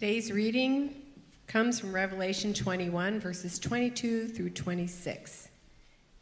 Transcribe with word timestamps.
Today's 0.00 0.30
reading 0.30 0.94
comes 1.48 1.80
from 1.80 1.92
Revelation 1.92 2.54
21, 2.54 3.18
verses 3.18 3.58
22 3.58 4.28
through 4.28 4.50
26. 4.50 5.48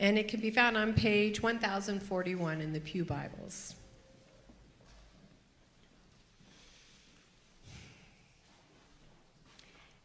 And 0.00 0.18
it 0.18 0.28
can 0.28 0.40
be 0.40 0.50
found 0.50 0.78
on 0.78 0.94
page 0.94 1.42
1041 1.42 2.62
in 2.62 2.72
the 2.72 2.80
Pew 2.80 3.04
Bibles. 3.04 3.74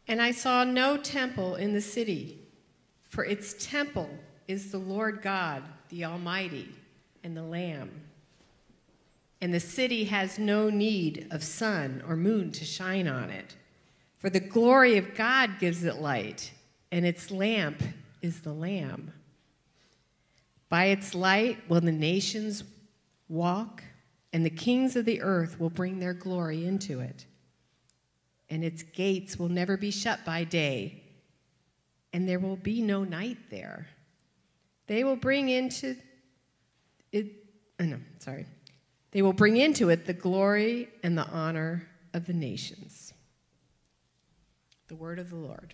And 0.06 0.20
I 0.20 0.32
saw 0.32 0.64
no 0.64 0.98
temple 0.98 1.54
in 1.54 1.72
the 1.72 1.80
city, 1.80 2.40
for 3.08 3.24
its 3.24 3.54
temple 3.58 4.10
is 4.48 4.70
the 4.70 4.76
Lord 4.76 5.22
God, 5.22 5.62
the 5.88 6.04
Almighty, 6.04 6.68
and 7.24 7.34
the 7.34 7.42
Lamb. 7.42 8.02
And 9.40 9.54
the 9.54 9.60
city 9.60 10.04
has 10.04 10.38
no 10.38 10.68
need 10.68 11.26
of 11.30 11.42
sun 11.42 12.04
or 12.06 12.16
moon 12.16 12.52
to 12.52 12.66
shine 12.66 13.08
on 13.08 13.30
it, 13.30 13.56
for 14.22 14.30
the 14.30 14.38
glory 14.38 14.98
of 14.98 15.16
God 15.16 15.58
gives 15.58 15.82
it 15.82 15.96
light, 15.96 16.52
and 16.92 17.04
its 17.04 17.32
lamp 17.32 17.82
is 18.22 18.42
the 18.42 18.52
Lamb. 18.52 19.12
By 20.68 20.84
its 20.86 21.12
light 21.12 21.58
will 21.68 21.80
the 21.80 21.90
nations 21.90 22.62
walk, 23.28 23.82
and 24.32 24.46
the 24.46 24.50
kings 24.50 24.94
of 24.94 25.06
the 25.06 25.20
earth 25.22 25.58
will 25.58 25.70
bring 25.70 25.98
their 25.98 26.14
glory 26.14 26.64
into 26.64 27.00
it. 27.00 27.26
And 28.48 28.62
its 28.62 28.84
gates 28.84 29.40
will 29.40 29.48
never 29.48 29.76
be 29.76 29.90
shut 29.90 30.24
by 30.24 30.44
day, 30.44 31.02
and 32.12 32.28
there 32.28 32.38
will 32.38 32.54
be 32.54 32.80
no 32.80 33.02
night 33.02 33.38
there. 33.50 33.88
They 34.86 35.02
will 35.02 35.16
bring 35.16 35.48
into 35.48 35.96
it, 37.10 37.26
oh 37.80 37.86
no, 37.86 37.98
sorry. 38.20 38.46
They 39.10 39.22
will 39.22 39.32
bring 39.32 39.56
into 39.56 39.88
it 39.88 40.06
the 40.06 40.14
glory 40.14 40.90
and 41.02 41.18
the 41.18 41.26
honor 41.26 41.88
of 42.14 42.26
the 42.26 42.32
nations. 42.32 43.11
The 44.92 44.96
word 44.96 45.18
of 45.18 45.30
the 45.30 45.36
Lord. 45.36 45.72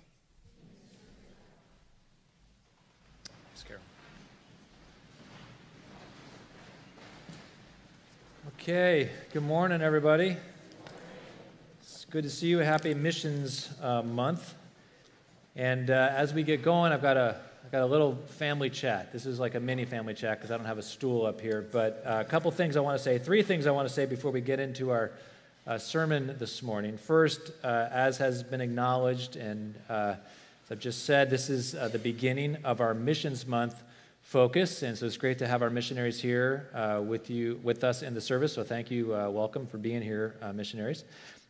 Okay, 8.61 9.11
good 9.33 9.43
morning, 9.43 9.83
everybody. 9.83 10.37
It's 11.83 12.05
good 12.05 12.23
to 12.23 12.31
see 12.31 12.47
you. 12.47 12.59
Happy 12.59 12.95
Missions 12.95 13.71
uh, 13.83 14.03
Month. 14.03 14.55
And 15.57 15.91
uh, 15.91 16.11
as 16.13 16.33
we 16.33 16.45
get 16.45 16.63
going, 16.63 16.93
I've 16.93 17.03
got 17.03 17.17
a 17.17 17.41
I've 17.65 17.73
got 17.73 17.83
a 17.83 17.87
little 17.87 18.15
family 18.15 18.71
chat. 18.71 19.13
This 19.13 19.27
is 19.27 19.41
like 19.41 19.57
a 19.57 19.61
mini 19.61 19.85
family 19.85 20.15
chat 20.15 20.39
because 20.39 20.53
I 20.53 20.57
don't 20.57 20.67
have 20.67 20.79
a 20.79 20.83
stool 20.83 21.27
up 21.27 21.41
here. 21.41 21.67
But 21.73 22.05
uh, 22.07 22.23
a 22.25 22.25
couple 22.25 22.53
things 22.53 22.77
I 22.77 22.81
want 22.81 22.97
to 22.97 23.03
say. 23.03 23.19
Three 23.19 23.43
things 23.43 23.67
I 23.67 23.73
want 23.73 23.89
to 23.89 23.93
say 23.93 24.07
before 24.07 24.31
we 24.31 24.41
get 24.41 24.61
into 24.61 24.91
our 24.91 25.11
uh, 25.69 25.77
sermon 25.77 26.35
this 26.39 26.63
morning. 26.63 26.97
First, 26.97 27.53
uh, 27.63 27.89
as 27.93 28.17
has 28.17 28.43
been 28.43 28.63
acknowledged 28.63 29.37
and 29.37 29.75
uh, 29.91 30.15
as 30.65 30.73
I've 30.73 30.79
just 30.79 31.05
said, 31.05 31.29
this 31.29 31.51
is 31.51 31.73
the 31.73 31.99
beginning 31.99 32.57
of 32.65 32.81
our 32.81 32.95
Missions 32.95 33.47
Month 33.47 33.83
focus. 34.23 34.83
And 34.83 34.97
so 34.97 35.07
it's 35.07 35.17
great 35.17 35.39
to 35.39 35.47
have 35.47 35.63
our 35.63 35.71
missionaries 35.71 36.21
here 36.21 36.69
uh, 36.75 37.03
with 37.03 37.31
you, 37.31 37.61
with 37.63 37.85
us 37.85 38.03
in 38.03 38.15
the 38.15 38.21
service. 38.21 38.55
So 38.55 38.65
thank 38.65 38.91
you, 38.91 39.15
uh, 39.15 39.31
welcome 39.31 39.67
for 39.67 39.79
being 39.79 40.03
here, 40.03 40.37
uh, 40.43 40.53
missionaries. 40.53 41.05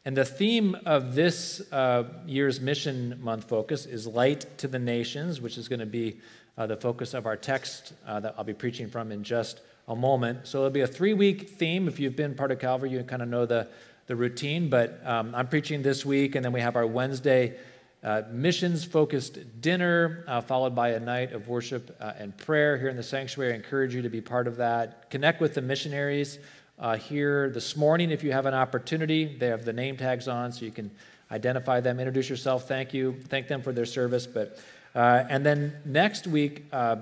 And 0.05 0.17
the 0.17 0.25
theme 0.25 0.77
of 0.87 1.15
this 1.15 1.61
uh, 1.73 2.05
year's 2.27 2.61
Mission 2.61 3.19
Month 3.21 3.49
focus 3.49 3.87
is 3.87 4.07
Light 4.07 4.47
to 4.59 4.69
the 4.69 4.79
Nations, 4.79 5.41
which 5.41 5.59
is 5.59 5.69
going 5.69 5.81
to 5.81 5.87
be 5.87 6.19
uh, 6.57 6.67
the 6.67 6.77
focus 6.77 7.15
of 7.15 7.27
our 7.27 7.37
text 7.37 7.93
uh, 8.07 8.19
that 8.21 8.35
I'll 8.37 8.45
be 8.45 8.55
preaching 8.55 8.89
from 8.89 9.13
in 9.13 9.23
just 9.23 9.61
a 9.89 9.97
moment. 9.97 10.47
So 10.47 10.59
it'll 10.59 10.71
be 10.71 10.83
a 10.83 10.87
three 10.87 11.15
week 11.15 11.49
theme. 11.49 11.89
If 11.89 11.99
you've 11.99 12.17
been 12.17 12.35
part 12.35 12.53
of 12.53 12.59
Calvary, 12.59 12.91
you 12.91 13.03
kind 13.03 13.23
of 13.23 13.29
know 13.29 13.47
the, 13.47 13.67
the 14.09 14.17
routine. 14.17 14.69
But 14.69 15.01
um, 15.07 15.35
I'm 15.35 15.47
preaching 15.47 15.83
this 15.83 16.05
week, 16.05 16.35
and 16.35 16.45
then 16.45 16.53
we 16.53 16.61
have 16.61 16.75
our 16.75 16.87
Wednesday 16.87 17.57
uh, 18.03 18.23
missions 18.31 18.85
focused 18.85 19.61
dinner, 19.61 20.25
uh, 20.27 20.41
followed 20.41 20.75
by 20.75 20.91
a 20.91 21.01
night 21.01 21.33
of 21.33 21.49
worship 21.49 21.97
uh, 22.01 22.13
and 22.19 22.37
prayer 22.37 22.79
here 22.79 22.89
in 22.89 22.97
the 22.97 23.03
sanctuary. 23.03 23.53
I 23.53 23.57
encourage 23.57 23.95
you 23.95 24.03
to 24.03 24.09
be 24.09 24.21
part 24.21 24.47
of 24.47 24.57
that. 24.57 25.11
Connect 25.11 25.41
with 25.41 25.55
the 25.55 25.63
missionaries 25.63 26.39
uh, 26.79 26.97
here 26.97 27.51
this 27.51 27.77
morning 27.77 28.11
if 28.11 28.23
you 28.23 28.33
have 28.33 28.47
an 28.47 28.55
opportunity. 28.55 29.37
They 29.37 29.49
have 29.49 29.65
the 29.65 29.73
name 29.73 29.97
tags 29.97 30.27
on 30.27 30.53
so 30.53 30.65
you 30.65 30.71
can 30.71 30.91
identify 31.31 31.81
them, 31.81 31.99
introduce 32.01 32.31
yourself, 32.31 32.67
thank 32.67 32.95
you, 32.95 33.17
thank 33.29 33.49
them 33.49 33.61
for 33.63 33.73
their 33.73 33.85
service. 33.85 34.27
But, 34.27 34.59
uh, 34.95 35.25
and 35.29 35.45
then 35.45 35.77
next 35.85 36.27
week, 36.27 36.65
uh, 36.73 36.97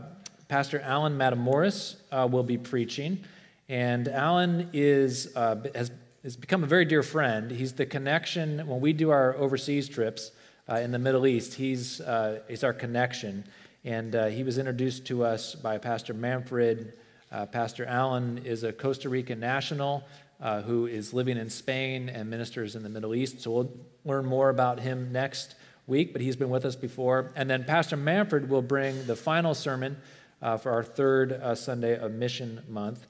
Pastor 0.48 0.80
Alan 0.80 1.16
Matamoros 1.16 1.96
will 2.30 2.42
be 2.42 2.56
preaching. 2.56 3.22
And 3.68 4.08
Alan 4.08 4.70
is, 4.72 5.32
has, 5.34 5.90
has 6.26 6.36
become 6.36 6.64
a 6.64 6.66
very 6.66 6.84
dear 6.84 7.04
friend. 7.04 7.52
He's 7.52 7.74
the 7.74 7.86
connection 7.86 8.66
when 8.66 8.80
we 8.80 8.92
do 8.92 9.10
our 9.10 9.36
overseas 9.36 9.88
trips 9.88 10.32
uh, 10.68 10.74
in 10.74 10.90
the 10.90 10.98
Middle 10.98 11.24
East. 11.24 11.54
He's, 11.54 12.00
uh, 12.00 12.40
he's 12.48 12.64
our 12.64 12.72
connection. 12.72 13.44
And 13.84 14.16
uh, 14.16 14.26
he 14.26 14.42
was 14.42 14.58
introduced 14.58 15.06
to 15.06 15.24
us 15.24 15.54
by 15.54 15.78
Pastor 15.78 16.14
Manfred. 16.14 16.94
Uh, 17.30 17.46
Pastor 17.46 17.86
Allen 17.86 18.40
is 18.44 18.64
a 18.64 18.72
Costa 18.72 19.08
Rican 19.08 19.38
national 19.38 20.02
uh, 20.40 20.62
who 20.62 20.86
is 20.86 21.14
living 21.14 21.36
in 21.36 21.48
Spain 21.48 22.08
and 22.08 22.28
ministers 22.28 22.74
in 22.74 22.82
the 22.82 22.88
Middle 22.88 23.14
East. 23.14 23.40
So 23.40 23.52
we'll 23.52 23.72
learn 24.04 24.26
more 24.26 24.48
about 24.48 24.80
him 24.80 25.12
next 25.12 25.54
week, 25.86 26.12
but 26.12 26.20
he's 26.20 26.34
been 26.34 26.50
with 26.50 26.64
us 26.64 26.74
before. 26.74 27.30
And 27.36 27.48
then 27.48 27.62
Pastor 27.62 27.96
Manfred 27.96 28.50
will 28.50 28.62
bring 28.62 29.06
the 29.06 29.14
final 29.14 29.54
sermon 29.54 29.96
uh, 30.42 30.56
for 30.56 30.72
our 30.72 30.82
third 30.82 31.40
Sunday 31.56 31.96
of 31.96 32.10
Mission 32.10 32.64
Month. 32.68 33.06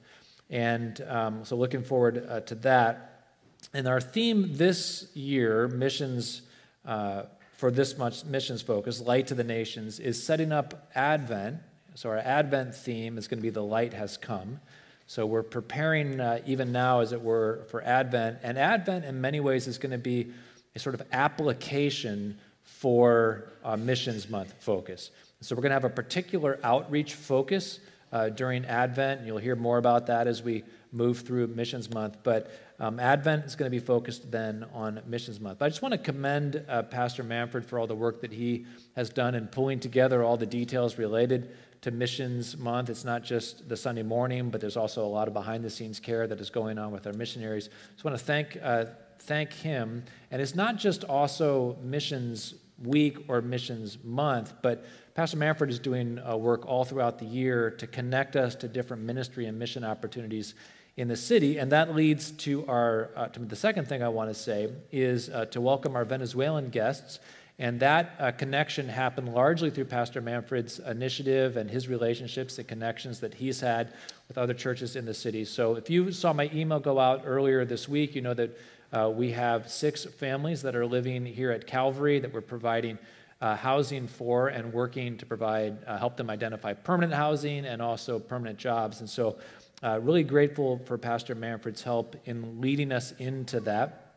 And 0.49 0.99
um, 1.07 1.45
so 1.45 1.55
looking 1.55 1.83
forward 1.83 2.45
to 2.47 2.55
that. 2.55 3.25
And 3.73 3.87
our 3.87 3.99
theme 3.99 4.55
this 4.55 5.07
year, 5.13 5.67
missions 5.67 6.43
uh, 6.85 7.23
for 7.57 7.71
this 7.71 7.97
much 7.97 8.23
missions 8.23 8.61
focus, 8.61 9.01
Light 9.01 9.27
to 9.27 9.35
the 9.35 9.43
Nations, 9.43 9.99
is 9.99 10.23
setting 10.23 10.51
up 10.51 10.89
Advent. 10.95 11.57
So, 11.95 12.09
our 12.09 12.19
Advent 12.19 12.75
theme 12.75 13.17
is 13.17 13.27
going 13.27 13.39
to 13.39 13.41
be 13.41 13.49
The 13.49 13.63
Light 13.63 13.93
Has 13.93 14.15
Come. 14.15 14.59
So, 15.07 15.25
we're 15.25 15.43
preparing 15.43 16.19
uh, 16.19 16.39
even 16.45 16.71
now, 16.71 16.99
as 16.99 17.13
it 17.13 17.21
were, 17.21 17.65
for 17.69 17.81
Advent. 17.81 18.39
And 18.43 18.59
Advent, 18.59 19.05
in 19.05 19.19
many 19.19 19.39
ways, 19.39 19.67
is 19.67 19.79
going 19.79 19.91
to 19.91 19.97
be 19.97 20.31
a 20.75 20.79
sort 20.79 20.93
of 20.93 21.01
application 21.11 22.37
for 22.61 23.49
uh, 23.63 23.75
Missions 23.75 24.29
Month 24.29 24.53
focus. 24.59 25.09
So, 25.41 25.55
we're 25.55 25.63
going 25.63 25.71
to 25.71 25.75
have 25.75 25.83
a 25.83 25.89
particular 25.89 26.59
outreach 26.63 27.15
focus 27.15 27.79
uh, 28.11 28.29
during 28.29 28.65
Advent. 28.65 29.25
You'll 29.25 29.37
hear 29.37 29.55
more 29.55 29.77
about 29.77 30.07
that 30.07 30.27
as 30.27 30.41
we 30.41 30.63
move 30.91 31.19
through 31.21 31.47
Missions 31.47 31.93
Month. 31.93 32.17
But 32.23 32.51
um, 32.79 32.99
Advent 32.99 33.45
is 33.45 33.55
going 33.55 33.69
to 33.69 33.75
be 33.75 33.83
focused 33.83 34.31
then 34.31 34.65
on 34.73 35.01
Missions 35.05 35.39
Month. 35.39 35.59
But 35.59 35.65
I 35.65 35.69
just 35.69 35.81
want 35.81 35.93
to 35.93 35.97
commend 35.97 36.63
uh, 36.67 36.83
Pastor 36.83 37.23
Manfred 37.23 37.65
for 37.65 37.79
all 37.79 37.87
the 37.87 37.95
work 37.95 38.21
that 38.21 38.31
he 38.31 38.65
has 38.95 39.09
done 39.09 39.35
in 39.35 39.47
pulling 39.47 39.79
together 39.79 40.23
all 40.23 40.37
the 40.37 40.45
details 40.45 40.97
related 40.97 41.55
to 41.81 41.91
Missions 41.91 42.57
Month. 42.57 42.89
It's 42.89 43.05
not 43.05 43.23
just 43.23 43.67
the 43.69 43.77
Sunday 43.77 44.03
morning, 44.03 44.49
but 44.49 44.61
there's 44.61 44.77
also 44.77 45.05
a 45.05 45.07
lot 45.07 45.27
of 45.27 45.33
behind 45.33 45.63
the 45.63 45.69
scenes 45.69 45.99
care 45.99 46.27
that 46.27 46.39
is 46.39 46.49
going 46.49 46.77
on 46.77 46.91
with 46.91 47.05
our 47.05 47.13
missionaries. 47.13 47.65
So 47.97 48.03
I 48.05 48.09
want 48.09 48.19
to 48.19 48.25
thank, 48.25 48.57
uh, 48.61 48.85
thank 49.19 49.53
him. 49.53 50.03
And 50.31 50.41
it's 50.41 50.55
not 50.55 50.77
just 50.77 51.03
also 51.03 51.77
Missions 51.83 52.55
Week 52.83 53.17
or 53.27 53.41
Missions 53.41 53.97
Month, 54.03 54.53
but 54.61 54.85
Pastor 55.15 55.37
Manfred 55.37 55.69
is 55.69 55.79
doing 55.79 56.19
uh, 56.19 56.37
work 56.37 56.67
all 56.67 56.85
throughout 56.85 57.17
the 57.17 57.25
year 57.25 57.71
to 57.71 57.87
connect 57.87 58.35
us 58.35 58.53
to 58.55 58.67
different 58.67 59.03
ministry 59.03 59.47
and 59.47 59.57
mission 59.57 59.83
opportunities 59.83 60.53
in 60.95 61.07
the 61.07 61.15
city. 61.15 61.57
And 61.57 61.71
that 61.71 61.95
leads 61.95 62.31
to 62.31 62.65
our 62.67 63.11
uh, 63.15 63.27
to 63.29 63.39
the 63.39 63.55
second 63.55 63.87
thing 63.87 64.03
I 64.03 64.09
want 64.09 64.29
to 64.29 64.33
say 64.35 64.69
is 64.91 65.29
uh, 65.29 65.45
to 65.45 65.61
welcome 65.61 65.95
our 65.95 66.05
Venezuelan 66.05 66.69
guests. 66.69 67.19
And 67.59 67.79
that 67.79 68.13
uh, 68.19 68.31
connection 68.31 68.87
happened 68.87 69.33
largely 69.33 69.71
through 69.71 69.85
Pastor 69.85 70.21
Manfred's 70.21 70.77
initiative 70.77 71.57
and 71.57 71.71
his 71.71 71.87
relationships 71.87 72.59
and 72.59 72.67
connections 72.67 73.19
that 73.21 73.33
he's 73.33 73.59
had 73.59 73.93
with 74.27 74.37
other 74.37 74.53
churches 74.53 74.95
in 74.95 75.05
the 75.05 75.13
city. 75.13 75.43
So 75.43 75.73
if 75.75 75.89
you 75.89 76.11
saw 76.11 76.33
my 76.33 76.51
email 76.53 76.79
go 76.79 76.99
out 76.99 77.23
earlier 77.25 77.65
this 77.65 77.89
week, 77.89 78.13
you 78.13 78.21
know 78.21 78.35
that 78.35 78.55
uh, 78.91 79.11
we 79.13 79.31
have 79.31 79.69
six 79.69 80.05
families 80.05 80.61
that 80.61 80.75
are 80.75 80.85
living 80.85 81.25
here 81.25 81.51
at 81.51 81.67
Calvary 81.67 82.19
that 82.19 82.33
we're 82.33 82.41
providing. 82.41 82.97
Uh, 83.39 83.55
housing 83.55 84.07
for 84.07 84.47
and 84.47 84.73
working 84.73 85.15
to 85.15 85.23
provide, 85.23 85.77
uh, 85.85 85.95
help 85.99 86.17
them 86.17 86.27
identify 86.27 86.73
permanent 86.73 87.13
housing 87.13 87.67
and 87.67 87.83
also 87.83 88.17
permanent 88.17 88.57
jobs. 88.57 88.99
And 88.99 89.07
so 89.07 89.37
uh, 89.83 89.99
really 90.01 90.23
grateful 90.23 90.81
for 90.85 90.97
Pastor 90.97 91.35
Manfred's 91.35 91.83
help 91.83 92.15
in 92.25 92.59
leading 92.59 92.91
us 92.91 93.11
into 93.19 93.59
that. 93.59 94.15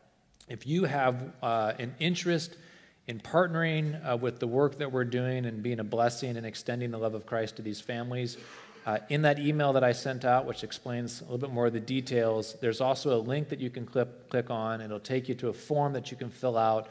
If 0.49 0.65
you 0.65 0.85
have 0.85 1.33
uh, 1.43 1.73
an 1.77 1.93
interest 1.99 2.57
in 3.05 3.19
partnering 3.19 4.03
uh, 4.03 4.17
with 4.17 4.39
the 4.39 4.47
work 4.47 4.79
that 4.79 4.91
we're 4.91 5.03
doing 5.03 5.45
and 5.45 5.61
being 5.61 5.79
a 5.79 5.83
blessing 5.83 6.35
and 6.35 6.45
extending 6.45 6.89
the 6.89 6.97
love 6.97 7.13
of 7.13 7.27
Christ 7.27 7.57
to 7.57 7.61
these 7.61 7.79
families, 7.79 8.37
uh, 8.85 8.99
in 9.09 9.21
that 9.21 9.39
email 9.39 9.73
that 9.73 9.83
I 9.83 9.91
sent 9.91 10.25
out, 10.25 10.45
which 10.45 10.63
explains 10.63 11.21
a 11.21 11.23
little 11.25 11.37
bit 11.37 11.51
more 11.51 11.67
of 11.67 11.73
the 11.73 11.79
details, 11.79 12.55
there's 12.61 12.81
also 12.81 13.15
a 13.15 13.21
link 13.21 13.49
that 13.49 13.59
you 13.59 13.69
can 13.69 13.85
click, 13.85 14.29
click 14.29 14.49
on. 14.49 14.81
It'll 14.81 14.99
take 14.99 15.29
you 15.29 15.35
to 15.35 15.49
a 15.49 15.53
form 15.53 15.93
that 15.93 16.09
you 16.09 16.17
can 16.17 16.29
fill 16.29 16.57
out 16.57 16.89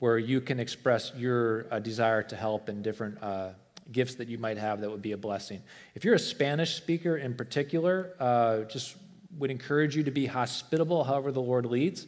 where 0.00 0.18
you 0.18 0.40
can 0.40 0.60
express 0.60 1.12
your 1.16 1.66
uh, 1.70 1.78
desire 1.78 2.22
to 2.22 2.36
help 2.36 2.68
in 2.68 2.82
different 2.82 3.22
uh, 3.22 3.50
gifts 3.92 4.14
that 4.16 4.28
you 4.28 4.38
might 4.38 4.58
have 4.58 4.80
that 4.80 4.90
would 4.90 5.02
be 5.02 5.12
a 5.12 5.16
blessing. 5.16 5.62
If 5.94 6.04
you're 6.04 6.14
a 6.14 6.18
Spanish 6.18 6.74
speaker 6.74 7.16
in 7.16 7.34
particular, 7.34 8.14
uh, 8.20 8.60
just 8.64 8.96
would 9.38 9.50
encourage 9.50 9.96
you 9.96 10.02
to 10.04 10.10
be 10.10 10.26
hospitable 10.26 11.04
however 11.04 11.32
the 11.32 11.42
Lord 11.42 11.66
leads. 11.66 12.06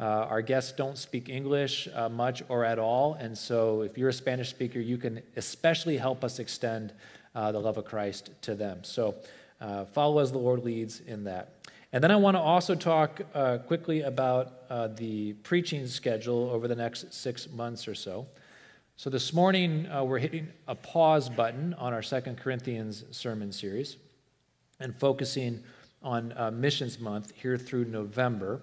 Uh, 0.00 0.04
our 0.04 0.42
guests 0.42 0.72
don't 0.72 0.98
speak 0.98 1.28
English 1.28 1.88
uh, 1.94 2.08
much 2.08 2.42
or 2.48 2.64
at 2.64 2.78
all, 2.78 3.14
and 3.14 3.36
so 3.36 3.82
if 3.82 3.96
you're 3.96 4.08
a 4.08 4.12
Spanish 4.12 4.50
speaker, 4.50 4.80
you 4.80 4.98
can 4.98 5.22
especially 5.36 5.96
help 5.96 6.24
us 6.24 6.40
extend 6.40 6.92
uh, 7.34 7.52
the 7.52 7.58
love 7.58 7.76
of 7.76 7.84
Christ 7.84 8.30
to 8.42 8.54
them. 8.54 8.84
So 8.84 9.14
uh, 9.60 9.84
follow 9.86 10.18
as 10.18 10.32
the 10.32 10.38
Lord 10.38 10.64
leads 10.64 11.00
in 11.00 11.24
that. 11.24 11.54
And 11.92 12.02
then 12.02 12.10
I 12.10 12.16
want 12.16 12.36
to 12.36 12.40
also 12.40 12.74
talk 12.74 13.22
uh, 13.34 13.58
quickly 13.58 14.02
about 14.02 14.52
uh, 14.68 14.88
the 14.88 15.34
preaching 15.34 15.86
schedule 15.86 16.50
over 16.50 16.66
the 16.66 16.74
next 16.74 17.14
six 17.14 17.48
months 17.50 17.86
or 17.86 17.94
so. 17.94 18.26
So 18.96 19.10
this 19.10 19.32
morning, 19.32 19.88
we're 19.90 20.18
hitting 20.18 20.48
a 20.68 20.74
pause 20.74 21.28
button 21.28 21.74
on 21.74 21.92
our 21.92 22.02
Second 22.02 22.38
Corinthians 22.38 23.04
sermon 23.10 23.50
series 23.50 23.96
and 24.78 24.94
focusing 24.94 25.64
on 26.02 26.32
Missions 26.60 27.00
Month 27.00 27.32
here 27.34 27.58
through 27.58 27.86
November. 27.86 28.62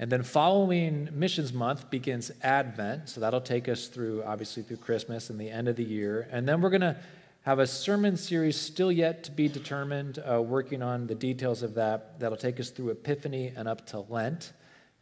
And 0.00 0.10
then 0.10 0.24
following 0.24 1.08
Missions 1.12 1.52
Month 1.52 1.88
begins 1.90 2.32
Advent. 2.42 3.08
So 3.08 3.20
that'll 3.20 3.40
take 3.40 3.68
us 3.68 3.86
through, 3.86 4.24
obviously, 4.24 4.64
through 4.64 4.78
Christmas 4.78 5.30
and 5.30 5.40
the 5.40 5.48
end 5.48 5.68
of 5.68 5.76
the 5.76 5.84
year. 5.84 6.26
And 6.32 6.48
then 6.48 6.60
we're 6.60 6.70
going 6.70 6.80
to 6.80 6.96
have 7.42 7.58
a 7.58 7.66
sermon 7.66 8.16
series 8.16 8.56
still 8.56 8.92
yet 8.92 9.24
to 9.24 9.32
be 9.32 9.48
determined, 9.48 10.20
uh, 10.20 10.40
working 10.40 10.80
on 10.80 11.08
the 11.08 11.14
details 11.14 11.64
of 11.64 11.74
that. 11.74 12.20
That'll 12.20 12.38
take 12.38 12.60
us 12.60 12.70
through 12.70 12.90
Epiphany 12.90 13.52
and 13.56 13.66
up 13.66 13.84
to 13.88 14.00
Lent. 14.00 14.52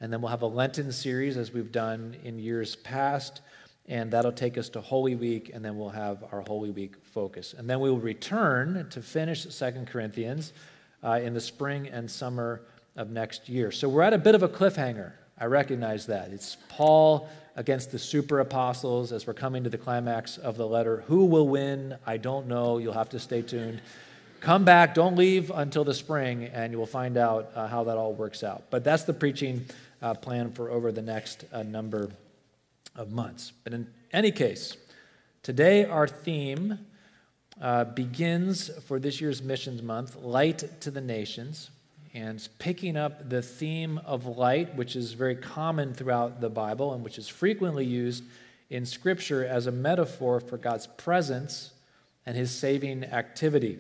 And 0.00 0.10
then 0.10 0.22
we'll 0.22 0.30
have 0.30 0.40
a 0.40 0.46
Lenten 0.46 0.90
series 0.90 1.36
as 1.36 1.52
we've 1.52 1.70
done 1.70 2.16
in 2.24 2.38
years 2.38 2.76
past. 2.76 3.42
And 3.88 4.10
that'll 4.10 4.32
take 4.32 4.56
us 4.56 4.70
to 4.70 4.80
Holy 4.80 5.16
Week, 5.16 5.50
and 5.52 5.62
then 5.62 5.76
we'll 5.76 5.90
have 5.90 6.24
our 6.32 6.40
Holy 6.40 6.70
Week 6.70 6.94
focus. 7.02 7.54
And 7.58 7.68
then 7.68 7.80
we 7.80 7.90
will 7.90 7.98
return 7.98 8.86
to 8.88 9.02
finish 9.02 9.46
Second 9.50 9.88
Corinthians 9.88 10.54
uh, 11.04 11.20
in 11.22 11.34
the 11.34 11.40
spring 11.40 11.88
and 11.88 12.10
summer 12.10 12.62
of 12.96 13.10
next 13.10 13.50
year. 13.50 13.70
So 13.70 13.86
we're 13.86 14.02
at 14.02 14.14
a 14.14 14.18
bit 14.18 14.34
of 14.34 14.42
a 14.42 14.48
cliffhanger. 14.48 15.12
I 15.38 15.44
recognize 15.44 16.06
that. 16.06 16.30
It's 16.30 16.56
Paul 16.68 17.28
against 17.56 17.90
the 17.90 17.98
super 17.98 18.40
apostles 18.40 19.12
as 19.12 19.26
we're 19.26 19.34
coming 19.34 19.64
to 19.64 19.70
the 19.70 19.78
climax 19.78 20.38
of 20.38 20.56
the 20.56 20.66
letter. 20.66 21.04
Who 21.08 21.26
will 21.26 21.48
win? 21.48 21.96
I 22.06 22.16
don't 22.16 22.46
know. 22.46 22.78
You'll 22.78 22.94
have 22.94 23.10
to 23.10 23.18
stay 23.18 23.42
tuned. 23.42 23.80
Come 24.40 24.64
back, 24.64 24.94
don't 24.94 25.16
leave 25.16 25.50
until 25.54 25.84
the 25.84 25.92
spring, 25.92 26.44
and 26.44 26.72
you 26.72 26.78
will 26.78 26.86
find 26.86 27.18
out 27.18 27.50
uh, 27.54 27.68
how 27.68 27.84
that 27.84 27.98
all 27.98 28.14
works 28.14 28.42
out. 28.42 28.64
But 28.70 28.84
that's 28.84 29.04
the 29.04 29.12
preaching 29.12 29.66
uh, 30.00 30.14
plan 30.14 30.52
for 30.52 30.70
over 30.70 30.92
the 30.92 31.02
next 31.02 31.44
uh, 31.52 31.62
number 31.62 32.10
of 32.96 33.12
months. 33.12 33.52
But 33.64 33.74
in 33.74 33.86
any 34.12 34.32
case, 34.32 34.78
today 35.42 35.84
our 35.84 36.08
theme 36.08 36.78
uh, 37.60 37.84
begins 37.84 38.70
for 38.86 38.98
this 38.98 39.20
year's 39.20 39.42
Missions 39.42 39.82
Month 39.82 40.16
Light 40.16 40.80
to 40.80 40.90
the 40.90 41.02
Nations 41.02 41.70
and 42.12 42.48
picking 42.58 42.96
up 42.96 43.28
the 43.28 43.42
theme 43.42 43.98
of 44.04 44.26
light, 44.26 44.74
which 44.74 44.96
is 44.96 45.12
very 45.12 45.36
common 45.36 45.94
throughout 45.94 46.40
the 46.40 46.50
Bible 46.50 46.92
and 46.92 47.04
which 47.04 47.18
is 47.18 47.28
frequently 47.28 47.84
used 47.84 48.24
in 48.68 48.84
Scripture 48.84 49.44
as 49.44 49.66
a 49.66 49.72
metaphor 49.72 50.40
for 50.40 50.56
God's 50.56 50.86
presence 50.86 51.72
and 52.26 52.36
his 52.36 52.50
saving 52.50 53.04
activity. 53.04 53.78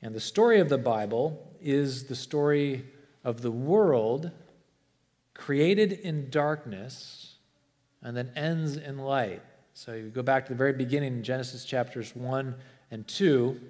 And 0.00 0.14
the 0.14 0.20
story 0.20 0.60
of 0.60 0.68
the 0.68 0.78
Bible 0.78 1.56
is 1.60 2.04
the 2.04 2.14
story 2.14 2.84
of 3.24 3.42
the 3.42 3.50
world 3.50 4.30
created 5.32 5.92
in 5.92 6.30
darkness 6.30 7.36
and 8.02 8.16
then 8.16 8.30
ends 8.36 8.76
in 8.76 8.98
light. 8.98 9.42
So 9.72 9.94
you 9.94 10.08
go 10.08 10.22
back 10.22 10.46
to 10.46 10.52
the 10.52 10.58
very 10.58 10.72
beginning, 10.72 11.22
Genesis 11.22 11.64
chapters 11.64 12.14
1 12.14 12.54
and 12.92 13.08
2, 13.08 13.60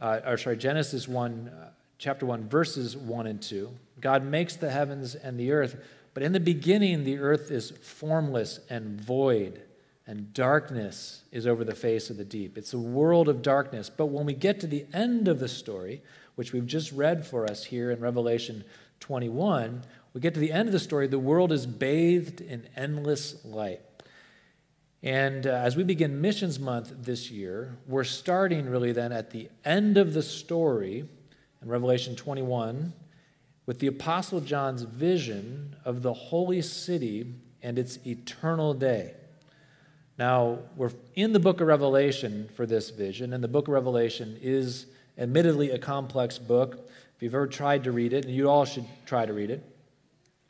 uh, 0.00 0.20
or 0.26 0.36
sorry, 0.36 0.58
Genesis 0.58 1.08
1. 1.08 1.48
Uh, 1.48 1.70
chapter 2.00 2.24
1, 2.24 2.48
verses 2.48 2.96
1 2.96 3.26
and 3.26 3.42
2. 3.42 3.70
God 4.00 4.24
makes 4.24 4.56
the 4.56 4.70
heavens 4.70 5.14
and 5.14 5.38
the 5.38 5.52
earth, 5.52 5.76
but 6.14 6.22
in 6.22 6.32
the 6.32 6.40
beginning, 6.40 7.04
the 7.04 7.18
earth 7.18 7.50
is 7.50 7.70
formless 7.82 8.58
and 8.70 8.98
void, 8.98 9.60
and 10.06 10.32
darkness 10.32 11.22
is 11.30 11.46
over 11.46 11.62
the 11.62 11.74
face 11.74 12.08
of 12.08 12.16
the 12.16 12.24
deep. 12.24 12.56
It's 12.56 12.72
a 12.72 12.78
world 12.78 13.28
of 13.28 13.42
darkness. 13.42 13.90
But 13.90 14.06
when 14.06 14.24
we 14.24 14.32
get 14.32 14.58
to 14.60 14.66
the 14.66 14.86
end 14.94 15.28
of 15.28 15.38
the 15.38 15.46
story, 15.46 16.02
which 16.36 16.54
we've 16.54 16.66
just 16.66 16.90
read 16.90 17.26
for 17.26 17.44
us 17.44 17.64
here 17.64 17.90
in 17.90 18.00
Revelation 18.00 18.64
21, 19.00 19.82
we 20.14 20.20
get 20.22 20.32
to 20.34 20.40
the 20.40 20.52
end 20.52 20.70
of 20.70 20.72
the 20.72 20.80
story, 20.80 21.06
the 21.06 21.18
world 21.18 21.52
is 21.52 21.66
bathed 21.66 22.40
in 22.40 22.66
endless 22.74 23.44
light. 23.44 23.82
And 25.02 25.46
uh, 25.46 25.50
as 25.50 25.76
we 25.76 25.84
begin 25.84 26.20
Missions 26.20 26.58
Month 26.58 26.92
this 27.04 27.30
year, 27.30 27.76
we're 27.86 28.04
starting 28.04 28.70
really 28.70 28.92
then 28.92 29.12
at 29.12 29.30
the 29.30 29.50
end 29.66 29.98
of 29.98 30.14
the 30.14 30.22
story 30.22 31.06
in 31.62 31.68
Revelation 31.68 32.16
21 32.16 32.92
with 33.66 33.78
the 33.78 33.86
Apostle 33.86 34.40
John's 34.40 34.82
vision 34.82 35.76
of 35.84 36.02
the 36.02 36.12
holy 36.12 36.62
city 36.62 37.34
and 37.62 37.78
its 37.78 37.98
eternal 38.06 38.74
day. 38.74 39.14
Now, 40.18 40.58
we're 40.76 40.92
in 41.14 41.32
the 41.32 41.38
book 41.38 41.60
of 41.60 41.66
Revelation 41.66 42.48
for 42.54 42.66
this 42.66 42.90
vision, 42.90 43.32
and 43.32 43.42
the 43.44 43.48
book 43.48 43.68
of 43.68 43.74
Revelation 43.74 44.38
is 44.42 44.86
admittedly 45.16 45.70
a 45.70 45.78
complex 45.78 46.38
book. 46.38 46.90
If 47.16 47.22
you've 47.22 47.34
ever 47.34 47.46
tried 47.46 47.84
to 47.84 47.92
read 47.92 48.12
it, 48.12 48.24
and 48.24 48.34
you 48.34 48.48
all 48.48 48.64
should 48.64 48.86
try 49.06 49.24
to 49.24 49.32
read 49.32 49.50
it, 49.50 49.64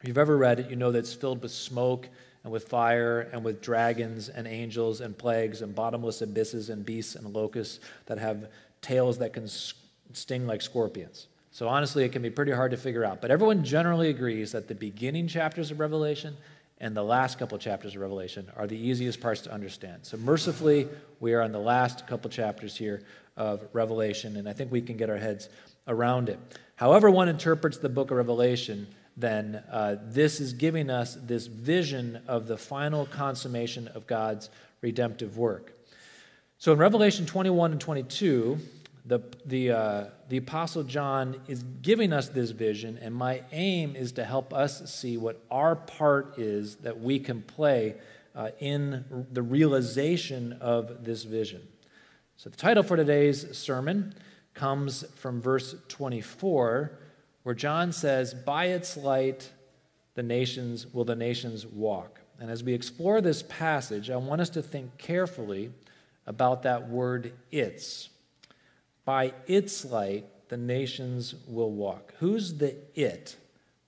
if 0.00 0.08
you've 0.08 0.18
ever 0.18 0.36
read 0.36 0.60
it, 0.60 0.70
you 0.70 0.76
know 0.76 0.90
that 0.92 1.00
it's 1.00 1.12
filled 1.12 1.42
with 1.42 1.52
smoke 1.52 2.08
and 2.42 2.52
with 2.52 2.68
fire 2.68 3.28
and 3.32 3.44
with 3.44 3.60
dragons 3.60 4.28
and 4.28 4.46
angels 4.46 5.00
and 5.02 5.16
plagues 5.16 5.60
and 5.62 5.74
bottomless 5.74 6.22
abysses 6.22 6.70
and 6.70 6.86
beasts 6.86 7.16
and 7.16 7.34
locusts 7.34 7.80
that 8.06 8.18
have 8.18 8.48
tails 8.80 9.18
that 9.18 9.32
can 9.32 9.46
sting 10.12 10.46
like 10.46 10.62
scorpions. 10.62 11.26
So 11.52 11.68
honestly, 11.68 12.04
it 12.04 12.12
can 12.12 12.22
be 12.22 12.30
pretty 12.30 12.52
hard 12.52 12.70
to 12.70 12.76
figure 12.76 13.04
out. 13.04 13.20
But 13.20 13.30
everyone 13.30 13.64
generally 13.64 14.08
agrees 14.08 14.52
that 14.52 14.68
the 14.68 14.74
beginning 14.74 15.26
chapters 15.26 15.70
of 15.70 15.80
Revelation 15.80 16.36
and 16.78 16.96
the 16.96 17.02
last 17.02 17.38
couple 17.38 17.58
chapters 17.58 17.94
of 17.94 18.00
Revelation 18.00 18.50
are 18.56 18.66
the 18.66 18.76
easiest 18.76 19.20
parts 19.20 19.42
to 19.42 19.52
understand. 19.52 20.00
So 20.02 20.16
mercifully, 20.16 20.88
we 21.18 21.34
are 21.34 21.42
on 21.42 21.52
the 21.52 21.58
last 21.58 22.06
couple 22.06 22.30
chapters 22.30 22.76
here 22.76 23.02
of 23.36 23.66
Revelation, 23.72 24.36
and 24.36 24.48
I 24.48 24.52
think 24.52 24.72
we 24.72 24.80
can 24.80 24.96
get 24.96 25.10
our 25.10 25.18
heads 25.18 25.48
around 25.88 26.28
it. 26.28 26.38
However, 26.76 27.10
one 27.10 27.28
interprets 27.28 27.78
the 27.78 27.88
book 27.88 28.10
of 28.10 28.16
Revelation, 28.16 28.86
then 29.16 29.62
uh, 29.70 29.96
this 30.02 30.40
is 30.40 30.52
giving 30.52 30.88
us 30.88 31.18
this 31.20 31.46
vision 31.46 32.22
of 32.26 32.46
the 32.46 32.56
final 32.56 33.06
consummation 33.06 33.88
of 33.88 34.06
God's 34.06 34.48
redemptive 34.80 35.36
work. 35.36 35.74
So 36.58 36.72
in 36.72 36.78
Revelation 36.78 37.26
21 37.26 37.72
and 37.72 37.80
22, 37.80 38.58
the, 39.05 39.20
the, 39.47 39.70
uh, 39.70 40.05
the 40.29 40.37
Apostle 40.37 40.82
John 40.82 41.41
is 41.49 41.62
giving 41.82 42.12
us 42.12 42.29
this 42.29 42.50
vision, 42.50 42.99
and 43.00 43.14
my 43.14 43.43
aim 43.52 43.97
is 43.97 44.12
to 44.12 44.25
help 44.25 44.52
us 44.52 44.93
see 44.93 45.17
what 45.17 45.42
our 45.50 45.76
part 45.76 46.38
is 46.38 46.76
that 46.76 47.00
we 47.00 47.19
can 47.19 47.42
play 47.42 47.97
uh, 48.35 48.50
in 48.59 49.26
the 49.33 49.42
realization 49.42 50.52
of 50.61 51.04
this 51.04 51.25
vision. 51.25 51.66
So, 52.37 52.50
the 52.50 52.57
title 52.57 52.83
for 52.83 52.97
today's 52.97 53.57
sermon 53.57 54.14
comes 54.54 55.04
from 55.16 55.40
verse 55.40 55.75
24, 55.88 56.99
where 57.42 57.54
John 57.54 57.92
says, 57.92 58.35
By 58.35 58.66
its 58.66 58.97
light, 58.97 59.50
the 60.14 60.23
nations 60.23 60.87
will 60.92 61.04
the 61.04 61.16
nations 61.16 61.66
walk. 61.66 62.21
And 62.38 62.50
as 62.50 62.64
we 62.64 62.73
explore 62.73 63.21
this 63.21 63.42
passage, 63.42 64.11
I 64.11 64.16
want 64.16 64.40
us 64.40 64.50
to 64.50 64.62
think 64.62 64.97
carefully 64.97 65.71
about 66.26 66.62
that 66.62 66.88
word 66.88 67.33
its. 67.50 68.09
By 69.04 69.33
its 69.47 69.85
light, 69.85 70.26
the 70.49 70.57
nations 70.57 71.35
will 71.47 71.71
walk. 71.71 72.14
Who's 72.19 72.54
the 72.54 72.76
it 72.95 73.37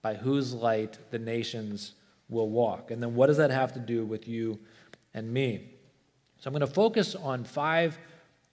by 0.01 0.15
whose 0.15 0.53
light 0.53 0.99
the 1.11 1.19
nations 1.19 1.93
will 2.29 2.49
walk? 2.49 2.91
And 2.91 3.03
then 3.03 3.15
what 3.15 3.27
does 3.27 3.37
that 3.37 3.51
have 3.51 3.73
to 3.75 3.81
do 3.81 4.05
with 4.05 4.27
you 4.27 4.59
and 5.15 5.33
me? 5.33 5.69
So 6.39 6.49
I'm 6.49 6.55
going 6.55 6.61
to 6.61 6.67
focus 6.67 7.15
on 7.15 7.45
five 7.45 7.99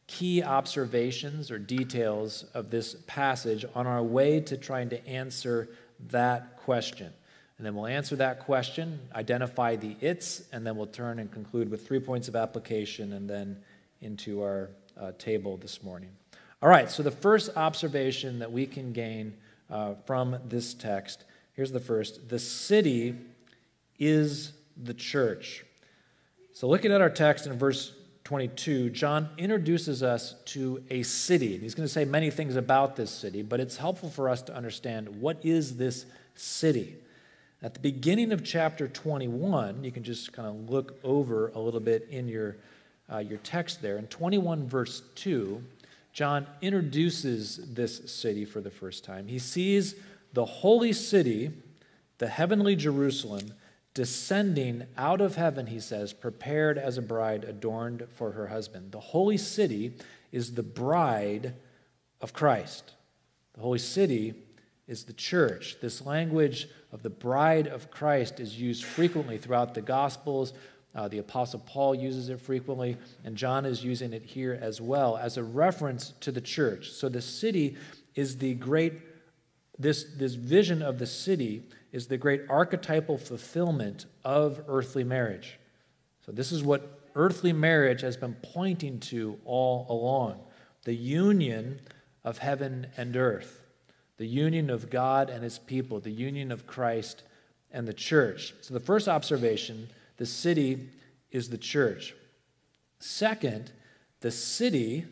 key 0.05 0.43
observations 0.43 1.51
or 1.51 1.59
details 1.59 2.45
of 2.53 2.71
this 2.71 2.95
passage 3.05 3.63
on 3.75 3.85
our 3.85 4.03
way 4.03 4.39
to 4.41 4.57
trying 4.57 4.89
to 4.89 5.07
answer 5.07 5.69
that 6.09 6.57
question. 6.57 7.13
And 7.57 7.65
then 7.65 7.75
we'll 7.75 7.87
answer 7.87 8.15
that 8.15 8.39
question, 8.39 8.99
identify 9.13 9.75
the 9.75 9.95
its, 10.01 10.43
and 10.51 10.65
then 10.65 10.77
we'll 10.77 10.87
turn 10.87 11.19
and 11.19 11.31
conclude 11.31 11.69
with 11.69 11.85
three 11.85 11.99
points 11.99 12.27
of 12.27 12.35
application 12.35 13.13
and 13.13 13.29
then 13.29 13.57
into 14.01 14.41
our 14.41 14.69
uh, 14.99 15.11
table 15.17 15.57
this 15.57 15.83
morning. 15.83 16.09
All 16.61 16.67
right, 16.69 16.91
so 16.91 17.03
the 17.03 17.11
first 17.11 17.51
observation 17.55 18.39
that 18.39 18.51
we 18.51 18.65
can 18.65 18.91
gain 18.91 19.33
uh, 19.69 19.93
from 20.05 20.37
this 20.47 20.73
text 20.73 21.23
here's 21.53 21.71
the 21.71 21.79
first 21.79 22.29
the 22.29 22.39
city 22.39 23.15
is 23.97 24.53
the 24.81 24.93
church. 24.93 25.65
So, 26.53 26.67
looking 26.67 26.91
at 26.91 26.99
our 27.01 27.09
text 27.09 27.47
in 27.47 27.57
verse 27.57 27.93
22, 28.25 28.89
John 28.89 29.29
introduces 29.37 30.03
us 30.03 30.35
to 30.45 30.83
a 30.89 31.03
city. 31.03 31.57
He's 31.57 31.75
going 31.75 31.87
to 31.87 31.93
say 31.93 32.05
many 32.05 32.29
things 32.29 32.55
about 32.55 32.95
this 32.95 33.11
city, 33.11 33.41
but 33.41 33.59
it's 33.59 33.77
helpful 33.77 34.09
for 34.09 34.29
us 34.29 34.41
to 34.43 34.55
understand 34.55 35.21
what 35.21 35.37
is 35.43 35.77
this 35.77 36.05
city. 36.35 36.95
At 37.61 37.73
the 37.73 37.79
beginning 37.79 38.31
of 38.31 38.43
chapter 38.43 38.87
21, 38.87 39.83
you 39.83 39.91
can 39.91 40.03
just 40.03 40.31
kind 40.31 40.47
of 40.47 40.69
look 40.69 40.97
over 41.03 41.49
a 41.55 41.59
little 41.59 41.79
bit 41.79 42.07
in 42.09 42.27
your, 42.27 42.55
uh, 43.11 43.17
your 43.17 43.39
text 43.39 43.81
there. 43.81 43.97
In 43.97 44.07
21, 44.07 44.67
verse 44.67 45.01
2, 45.15 45.61
John 46.13 46.47
introduces 46.61 47.57
this 47.73 48.11
city 48.11 48.45
for 48.45 48.61
the 48.61 48.71
first 48.71 49.03
time. 49.03 49.27
He 49.27 49.39
sees 49.39 49.95
the 50.33 50.45
holy 50.45 50.93
city 50.93 51.51
the 52.19 52.27
heavenly 52.27 52.75
Jerusalem, 52.75 53.53
descending 53.93 54.83
out 54.97 55.21
of 55.21 55.35
heaven, 55.35 55.65
he 55.65 55.79
says, 55.79 56.13
prepared 56.13 56.77
as 56.77 56.97
a 56.97 57.01
bride 57.01 57.43
adorned 57.43 58.07
for 58.15 58.31
her 58.31 58.47
husband. 58.47 58.91
The 58.91 58.99
holy 58.99 59.37
city 59.37 59.93
is 60.31 60.53
the 60.53 60.63
bride 60.63 61.55
of 62.21 62.33
Christ. 62.33 62.91
The 63.53 63.61
holy 63.61 63.79
city 63.79 64.35
is 64.87 65.05
the 65.05 65.13
church. 65.13 65.77
This 65.81 66.05
language 66.05 66.67
of 66.91 67.03
the 67.03 67.09
bride 67.09 67.67
of 67.67 67.89
Christ 67.89 68.39
is 68.39 68.59
used 68.59 68.83
frequently 68.83 69.37
throughout 69.37 69.73
the 69.73 69.81
Gospels. 69.81 70.53
Uh, 70.95 71.07
the 71.07 71.19
Apostle 71.19 71.59
Paul 71.65 71.93
uses 71.93 72.29
it 72.29 72.41
frequently, 72.41 72.97
and 73.23 73.35
John 73.35 73.65
is 73.65 73.83
using 73.83 74.11
it 74.11 74.23
here 74.23 74.57
as 74.59 74.81
well 74.81 75.17
as 75.17 75.37
a 75.37 75.43
reference 75.43 76.13
to 76.21 76.31
the 76.31 76.41
church. 76.41 76.91
So 76.91 77.09
the 77.09 77.21
city 77.21 77.77
is 78.15 78.37
the 78.37 78.55
great, 78.55 78.93
this, 79.77 80.05
this 80.17 80.33
vision 80.33 80.81
of 80.81 80.97
the 80.97 81.05
city 81.05 81.63
is 81.91 82.07
the 82.07 82.17
great 82.17 82.41
archetypal 82.49 83.17
fulfillment 83.17 84.07
of 84.25 84.63
earthly 84.67 85.03
marriage. 85.03 85.59
So 86.25 86.31
this 86.31 86.51
is 86.51 86.63
what 86.63 86.99
earthly 87.15 87.53
marriage 87.53 88.01
has 88.01 88.17
been 88.17 88.35
pointing 88.41 88.99
to 88.99 89.39
all 89.45 89.85
along 89.89 90.39
the 90.85 90.93
union 90.93 91.79
of 92.23 92.37
heaven 92.37 92.87
and 92.97 93.15
earth, 93.15 93.61
the 94.17 94.25
union 94.25 94.69
of 94.69 94.89
God 94.89 95.29
and 95.29 95.43
his 95.43 95.59
people, 95.59 95.99
the 95.99 96.11
union 96.11 96.51
of 96.51 96.65
Christ 96.65 97.23
and 97.71 97.87
the 97.87 97.93
church. 97.93 98.53
So 98.61 98.73
the 98.73 98.79
first 98.79 99.07
observation 99.07 99.89
the 100.19 100.25
city 100.25 100.89
is 101.31 101.49
the 101.49 101.57
church. 101.57 102.13
Second, 102.99 103.71
the 104.19 104.31
city 104.31 105.05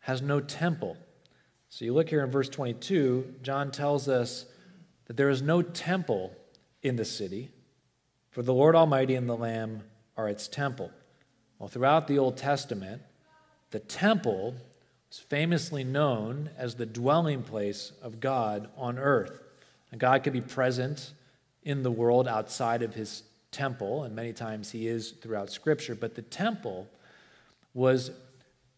has 0.00 0.22
no 0.22 0.40
temple. 0.40 0.96
So 1.68 1.84
you 1.84 1.92
look 1.92 2.08
here 2.08 2.24
in 2.24 2.30
verse 2.30 2.48
22, 2.48 3.34
John 3.42 3.70
tells 3.70 4.08
us 4.08 4.46
that 5.06 5.18
there 5.18 5.28
is 5.28 5.42
no 5.42 5.60
temple 5.60 6.34
in 6.82 6.96
the 6.96 7.04
city, 7.04 7.50
for 8.30 8.42
the 8.42 8.54
Lord 8.54 8.74
Almighty 8.74 9.14
and 9.14 9.28
the 9.28 9.36
Lamb 9.36 9.82
are 10.16 10.28
its 10.28 10.48
temple. 10.48 10.90
Well, 11.58 11.68
throughout 11.68 12.08
the 12.08 12.18
Old 12.18 12.38
Testament, 12.38 13.02
the 13.72 13.80
temple 13.80 14.54
was 15.10 15.18
famously 15.18 15.84
known 15.84 16.48
as 16.56 16.76
the 16.76 16.86
dwelling 16.86 17.42
place 17.42 17.92
of 18.02 18.20
God 18.20 18.70
on 18.78 18.98
earth. 18.98 19.38
And 19.92 20.00
God 20.00 20.24
could 20.24 20.32
be 20.32 20.40
present 20.40 21.12
in 21.62 21.82
the 21.82 21.90
world 21.90 22.26
outside 22.26 22.82
of 22.82 22.94
his 22.94 23.22
temple, 23.54 24.02
and 24.02 24.14
many 24.14 24.32
times 24.32 24.72
he 24.72 24.88
is 24.88 25.12
throughout 25.12 25.50
Scripture, 25.50 25.94
but 25.94 26.16
the 26.16 26.22
temple 26.22 26.88
was 27.72 28.10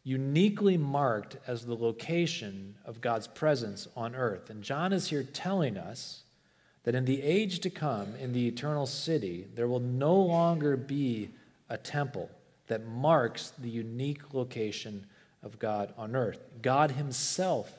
uniquely 0.04 0.76
marked 0.76 1.36
as 1.46 1.64
the 1.64 1.74
location 1.74 2.74
of 2.84 3.00
God's 3.00 3.26
presence 3.26 3.88
on 3.96 4.14
earth. 4.14 4.50
And 4.50 4.62
John 4.62 4.92
is 4.92 5.08
here 5.08 5.24
telling 5.24 5.76
us 5.76 6.22
that 6.84 6.94
in 6.94 7.06
the 7.06 7.22
age 7.22 7.60
to 7.60 7.70
come, 7.70 8.14
in 8.16 8.32
the 8.32 8.46
eternal 8.46 8.86
city, 8.86 9.48
there 9.54 9.66
will 9.66 9.80
no 9.80 10.14
longer 10.14 10.76
be 10.76 11.30
a 11.68 11.76
temple 11.76 12.30
that 12.68 12.86
marks 12.86 13.52
the 13.58 13.68
unique 13.68 14.32
location 14.32 15.06
of 15.42 15.58
God 15.58 15.92
on 15.96 16.14
earth. 16.14 16.40
God 16.62 16.92
Himself 16.92 17.78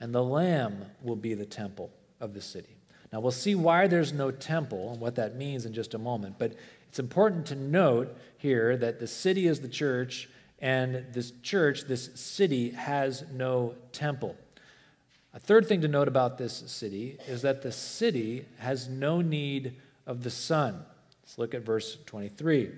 and 0.00 0.14
the 0.14 0.24
Lamb 0.24 0.84
will 1.02 1.16
be 1.16 1.34
the 1.34 1.46
temple 1.46 1.90
of 2.20 2.34
the 2.34 2.40
city. 2.40 2.77
Now, 3.12 3.20
we'll 3.20 3.30
see 3.30 3.54
why 3.54 3.86
there's 3.86 4.12
no 4.12 4.30
temple 4.30 4.92
and 4.92 5.00
what 5.00 5.14
that 5.14 5.36
means 5.36 5.64
in 5.64 5.72
just 5.72 5.94
a 5.94 5.98
moment, 5.98 6.36
but 6.38 6.54
it's 6.88 6.98
important 6.98 7.46
to 7.46 7.54
note 7.54 8.16
here 8.36 8.76
that 8.76 9.00
the 9.00 9.06
city 9.06 9.46
is 9.46 9.60
the 9.60 9.68
church, 9.68 10.28
and 10.58 11.06
this 11.12 11.32
church, 11.42 11.84
this 11.84 12.10
city, 12.14 12.70
has 12.70 13.24
no 13.32 13.74
temple. 13.92 14.36
A 15.34 15.38
third 15.38 15.66
thing 15.66 15.80
to 15.82 15.88
note 15.88 16.08
about 16.08 16.38
this 16.38 16.64
city 16.66 17.18
is 17.26 17.42
that 17.42 17.62
the 17.62 17.72
city 17.72 18.46
has 18.58 18.88
no 18.88 19.20
need 19.20 19.76
of 20.06 20.22
the 20.22 20.30
sun. 20.30 20.84
Let's 21.22 21.38
look 21.38 21.54
at 21.54 21.62
verse 21.62 21.98
23. 22.06 22.70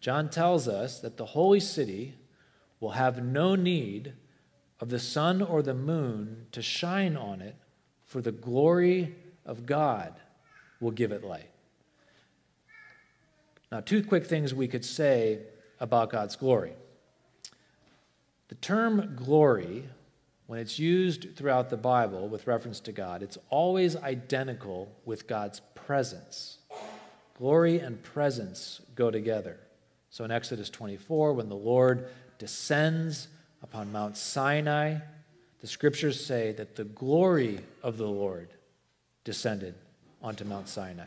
John 0.00 0.30
tells 0.30 0.66
us 0.68 1.00
that 1.00 1.16
the 1.16 1.26
holy 1.26 1.60
city 1.60 2.14
will 2.80 2.90
have 2.90 3.22
no 3.22 3.54
need 3.54 4.14
of 4.80 4.88
the 4.88 4.98
sun 4.98 5.42
or 5.42 5.62
the 5.62 5.74
moon 5.74 6.46
to 6.52 6.62
shine 6.62 7.16
on 7.16 7.40
it, 7.40 7.56
for 8.06 8.20
the 8.20 8.32
glory 8.32 9.14
of 9.44 9.66
God 9.66 10.14
will 10.80 10.90
give 10.90 11.12
it 11.12 11.24
light. 11.24 11.50
Now, 13.70 13.80
two 13.80 14.02
quick 14.02 14.26
things 14.26 14.54
we 14.54 14.68
could 14.68 14.84
say 14.84 15.40
about 15.80 16.10
God's 16.10 16.36
glory. 16.36 16.72
The 18.48 18.54
term 18.54 19.16
glory 19.16 19.84
when 20.46 20.60
it's 20.60 20.78
used 20.78 21.34
throughout 21.36 21.70
the 21.70 21.76
Bible 21.76 22.28
with 22.28 22.46
reference 22.46 22.78
to 22.80 22.92
God, 22.92 23.22
it's 23.22 23.38
always 23.50 23.96
identical 23.96 24.92
with 25.04 25.26
God's 25.26 25.60
presence. 25.74 26.58
Glory 27.36 27.80
and 27.80 28.00
presence 28.02 28.80
go 28.94 29.10
together. 29.10 29.58
So 30.10 30.24
in 30.24 30.30
Exodus 30.30 30.70
24, 30.70 31.32
when 31.32 31.48
the 31.48 31.56
Lord 31.56 32.08
descends 32.38 33.26
upon 33.60 33.90
Mount 33.90 34.16
Sinai, 34.16 34.98
the 35.60 35.66
scriptures 35.66 36.24
say 36.24 36.52
that 36.52 36.76
the 36.76 36.84
glory 36.84 37.60
of 37.82 37.96
the 37.96 38.06
Lord 38.06 38.48
descended 39.24 39.74
onto 40.22 40.44
Mount 40.44 40.68
Sinai. 40.68 41.06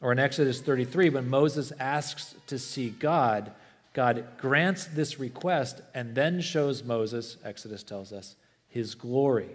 Or 0.00 0.12
in 0.12 0.18
Exodus 0.18 0.60
33, 0.60 1.10
when 1.10 1.28
Moses 1.28 1.72
asks 1.78 2.34
to 2.46 2.58
see 2.58 2.90
God, 2.90 3.52
God 3.92 4.24
grants 4.38 4.86
this 4.86 5.18
request 5.18 5.82
and 5.94 6.14
then 6.14 6.40
shows 6.40 6.82
Moses, 6.82 7.36
Exodus 7.44 7.82
tells 7.82 8.12
us, 8.12 8.36
his 8.66 8.94
glory. 8.94 9.50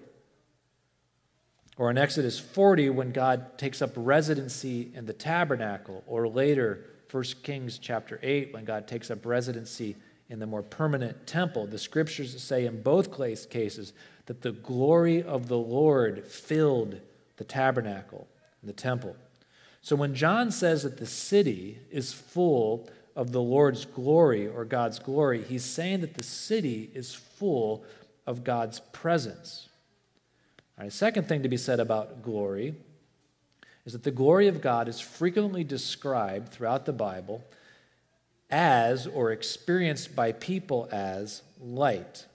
Or 1.78 1.90
in 1.90 1.98
Exodus 1.98 2.40
40, 2.40 2.90
when 2.92 3.12
God 3.12 3.58
takes 3.58 3.82
up 3.82 3.92
residency 3.96 4.92
in 4.94 5.06
the 5.06 5.14
tabernacle, 5.14 6.04
or 6.08 6.28
later, 6.28 6.86
1 7.12 7.24
Kings 7.44 7.80
chapter 7.80 8.20
8, 8.22 8.54
when 8.54 8.66
God 8.66 8.88
takes 8.88 9.12
up 9.12 9.26
residency 9.26 9.96
in 10.30 10.40
the 10.40 10.48
more 10.48 10.64
permanent 10.64 11.28
temple, 11.28 11.68
the 11.68 11.78
scriptures 11.78 12.42
say 12.42 12.66
in 12.66 12.82
both 12.82 13.12
cases 13.50 13.94
that 14.26 14.42
the 14.42 14.52
glory 14.52 15.22
of 15.22 15.48
the 15.48 15.58
Lord 15.58 16.26
filled 16.26 17.00
the 17.38 17.44
tabernacle 17.44 18.28
and 18.62 18.70
the 18.70 18.74
temple. 18.74 19.16
So 19.82 19.96
when 19.96 20.16
John 20.16 20.50
says 20.50 20.84
that 20.84 20.98
the 20.98 21.06
city 21.06 21.78
is 21.92 22.12
full 22.12 22.90
of 23.16 23.32
the 23.32 23.42
Lord's 23.42 23.86
glory 23.86 24.48
or 24.48 24.66
God's 24.66 24.98
glory, 24.98 25.44
he's 25.44 25.64
saying 25.64 26.02
that 26.02 26.16
the 26.16 26.24
city 26.24 26.90
is 26.94 27.14
full 27.14 27.86
of 28.26 28.44
God's 28.44 28.80
presence. 28.92 29.70
All 30.78 30.84
right, 30.84 30.92
second 30.92 31.28
thing 31.28 31.44
to 31.44 31.50
be 31.50 31.58
said 31.58 31.80
about 31.80 32.24
glory 32.24 32.76
is 33.86 33.94
that 33.94 34.04
the 34.04 34.12
glory 34.12 34.48
of 34.48 34.62
God 34.62 34.88
is 34.88 35.00
frequently 35.00 35.64
described 35.64 36.50
throughout 36.50 36.86
the 36.86 36.94
Bible 36.94 37.44
as 38.50 39.08
or 39.08 39.32
experienced 39.32 40.16
by 40.16 40.32
people 40.32 40.88
as 40.92 41.42
light. 41.60 42.26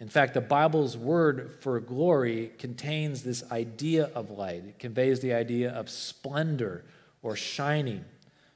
In 0.00 0.08
fact, 0.08 0.34
the 0.34 0.40
Bible's 0.40 0.96
word 0.96 1.56
for 1.60 1.80
glory 1.80 2.52
contains 2.58 3.22
this 3.22 3.42
idea 3.50 4.10
of 4.14 4.30
light. 4.30 4.64
It 4.64 4.78
conveys 4.78 5.20
the 5.20 5.34
idea 5.34 5.70
of 5.70 5.90
splendor 5.90 6.84
or 7.22 7.34
shining. 7.34 8.04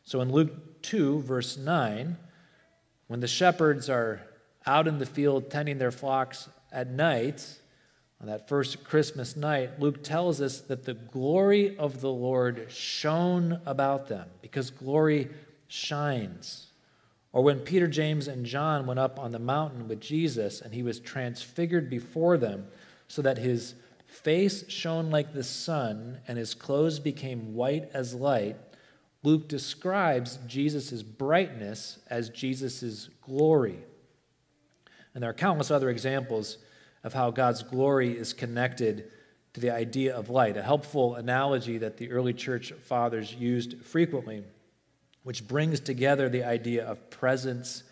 So 0.04 0.20
in 0.20 0.30
Luke 0.30 0.82
2, 0.82 1.20
verse 1.20 1.56
9, 1.56 2.16
when 3.08 3.20
the 3.20 3.26
shepherds 3.26 3.90
are 3.90 4.22
out 4.66 4.86
in 4.86 4.98
the 4.98 5.06
field 5.06 5.50
tending 5.50 5.78
their 5.78 5.90
flocks 5.90 6.48
at 6.70 6.90
night, 6.90 7.44
on 8.20 8.28
that 8.28 8.48
first 8.48 8.84
Christmas 8.84 9.34
night, 9.36 9.80
Luke 9.80 10.04
tells 10.04 10.40
us 10.40 10.60
that 10.60 10.84
the 10.84 10.94
glory 10.94 11.76
of 11.76 12.00
the 12.00 12.10
Lord 12.10 12.68
shone 12.70 13.60
about 13.66 14.06
them 14.06 14.28
because 14.40 14.70
glory 14.70 15.28
shines. 15.66 16.68
Or 17.32 17.42
when 17.42 17.60
Peter, 17.60 17.88
James, 17.88 18.28
and 18.28 18.44
John 18.44 18.86
went 18.86 19.00
up 19.00 19.18
on 19.18 19.32
the 19.32 19.38
mountain 19.38 19.88
with 19.88 20.00
Jesus 20.00 20.60
and 20.60 20.74
he 20.74 20.82
was 20.82 21.00
transfigured 21.00 21.88
before 21.88 22.36
them 22.36 22.66
so 23.08 23.22
that 23.22 23.38
his 23.38 23.74
face 24.06 24.68
shone 24.68 25.10
like 25.10 25.32
the 25.32 25.42
sun 25.42 26.18
and 26.28 26.36
his 26.36 26.54
clothes 26.54 26.98
became 26.98 27.54
white 27.54 27.88
as 27.94 28.14
light, 28.14 28.56
Luke 29.22 29.48
describes 29.48 30.38
Jesus' 30.46 31.02
brightness 31.02 31.98
as 32.10 32.28
Jesus' 32.28 33.08
glory. 33.22 33.78
And 35.14 35.22
there 35.22 35.30
are 35.30 35.34
countless 35.34 35.70
other 35.70 35.90
examples 35.90 36.58
of 37.04 37.14
how 37.14 37.30
God's 37.30 37.62
glory 37.62 38.16
is 38.16 38.32
connected 38.32 39.10
to 39.54 39.60
the 39.60 39.70
idea 39.70 40.14
of 40.14 40.30
light. 40.30 40.56
A 40.56 40.62
helpful 40.62 41.14
analogy 41.14 41.78
that 41.78 41.96
the 41.96 42.10
early 42.10 42.32
church 42.32 42.72
fathers 42.84 43.34
used 43.34 43.82
frequently, 43.82 44.44
which 45.22 45.46
brings 45.46 45.80
together 45.80 46.28
the 46.28 46.44
idea 46.44 46.84
of 46.84 47.10
presence 47.10 47.84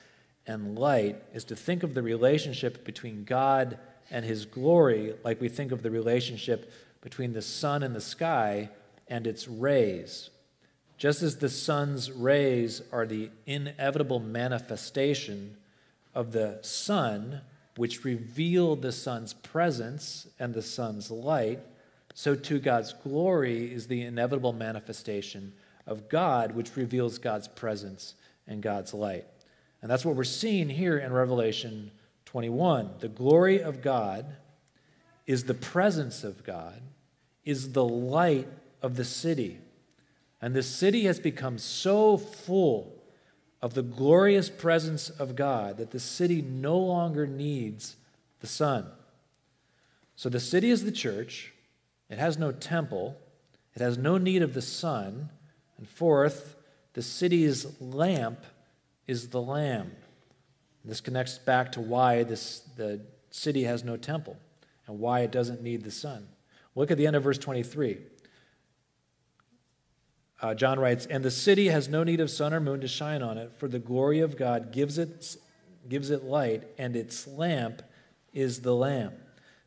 and 0.47 0.79
light, 0.79 1.23
is 1.33 1.45
to 1.45 1.57
think 1.57 1.83
of 1.83 1.95
the 1.95 2.03
relationship 2.03 2.85
between 2.85 3.25
God 3.25 3.79
and 4.11 4.25
his 4.25 4.45
glory 4.47 5.15
like 5.23 5.41
we 5.41 5.49
think 5.49 5.71
of 5.71 5.83
the 5.83 5.91
relationship 5.91 6.73
between 7.01 7.33
the 7.33 7.43
sun 7.43 7.83
and 7.83 7.95
the 7.95 8.01
sky 8.01 8.69
and 9.09 9.27
its 9.27 9.47
rays. 9.47 10.31
Just 10.99 11.23
as 11.23 11.37
the 11.37 11.49
sun's 11.49 12.11
rays 12.11 12.83
are 12.93 13.07
the 13.07 13.31
inevitable 13.47 14.21
manifestation 14.21 15.57
of 16.15 16.33
the 16.33 16.59
sun, 16.63 17.41
which 17.77 18.05
reveal 18.05 18.77
the 18.77 18.93
sun's 18.93 19.33
presence 19.33 20.27
and 20.39 20.53
the 20.53 20.63
sun's 20.63 21.11
light, 21.11 21.61
so 22.13 22.35
too 22.35 22.59
God's 22.59 22.93
glory 22.93 23.73
is 23.73 23.87
the 23.87 24.03
inevitable 24.03 24.53
manifestation 24.53 25.53
of 25.91 26.09
God, 26.09 26.55
which 26.55 26.77
reveals 26.77 27.19
God's 27.19 27.49
presence 27.49 28.15
and 28.47 28.63
God's 28.63 28.95
light. 28.95 29.27
And 29.83 29.91
that's 29.91 30.05
what 30.05 30.17
we're 30.17 30.25
seeing 30.25 30.71
here 30.71 30.97
in 30.97 31.13
Revelation 31.13 31.91
21. 32.27 32.93
The 33.01 33.09
glory 33.09 33.61
of 33.61 33.83
God 33.83 34.25
is 35.27 35.45
the 35.45 35.55
presence 35.55 36.25
of 36.25 36.45
God, 36.45 36.81
is 37.45 37.73
the 37.73 37.85
light 37.85 38.49
of 38.81 38.97
the 38.97 39.05
city. 39.05 39.59
And 40.41 40.55
the 40.55 40.63
city 40.63 41.05
has 41.05 41.21
become 41.21 41.59
so 41.59 42.17
full 42.17 42.97
of 43.61 43.75
the 43.75 43.83
glorious 43.83 44.49
presence 44.49 45.11
of 45.11 45.37
God 45.37 45.77
that 45.77 45.91
the 45.91 46.01
city 46.01 46.41
no 46.41 46.79
longer 46.79 47.27
needs 47.27 47.97
the 48.41 48.47
sun. 48.47 48.87
So 50.17 50.29
the 50.29 50.41
city 50.41 50.71
is 50.71 50.85
the 50.85 50.93
church, 50.93 51.53
it 52.09 52.19
has 52.19 52.39
no 52.39 52.53
temple, 52.53 53.17
it 53.75 53.83
has 53.83 53.99
no 53.99 54.19
need 54.19 54.43
of 54.43 54.55
the 54.55 54.63
sun. 54.63 55.31
And 55.81 55.89
fourth, 55.89 56.57
the 56.93 57.03
city's 57.03 57.81
lamp 57.81 58.45
is 59.07 59.31
the 59.31 59.41
Lamb. 59.41 59.93
This 60.85 61.01
connects 61.01 61.39
back 61.39 61.73
to 61.73 61.81
why 61.81 62.23
this, 62.23 62.61
the 62.77 63.01
city 63.31 63.65
has 63.65 63.83
no 63.83 63.97
temple 63.97 64.37
and 64.87 64.99
why 64.99 65.21
it 65.21 65.33
doesn't 65.33 65.63
need 65.63 65.83
the 65.83 65.91
sun. 65.91 66.29
Look 66.75 66.91
at 66.91 66.99
the 66.99 67.07
end 67.07 67.17
of 67.17 67.25
verse 67.25 67.39
23. 67.39 67.99
Uh, 70.43 70.55
John 70.55 70.79
writes, 70.79 71.07
And 71.07 71.25
the 71.25 71.31
city 71.31 71.69
has 71.69 71.89
no 71.89 72.05
need 72.05 72.21
of 72.21 72.31
sun 72.31 72.53
or 72.53 72.61
moon 72.61 72.81
to 72.83 72.89
shine 72.89 73.23
on 73.23 73.39
it, 73.39 73.53
for 73.57 73.67
the 73.67 73.79
glory 73.79 74.21
of 74.21 74.37
God 74.37 74.73
gives 74.73 74.99
it, 74.99 75.37
gives 75.89 76.11
it 76.11 76.25
light, 76.25 76.65
and 76.77 76.95
its 76.95 77.27
lamp 77.27 77.83
is 78.35 78.61
the 78.61 78.75
Lamb. 78.75 79.13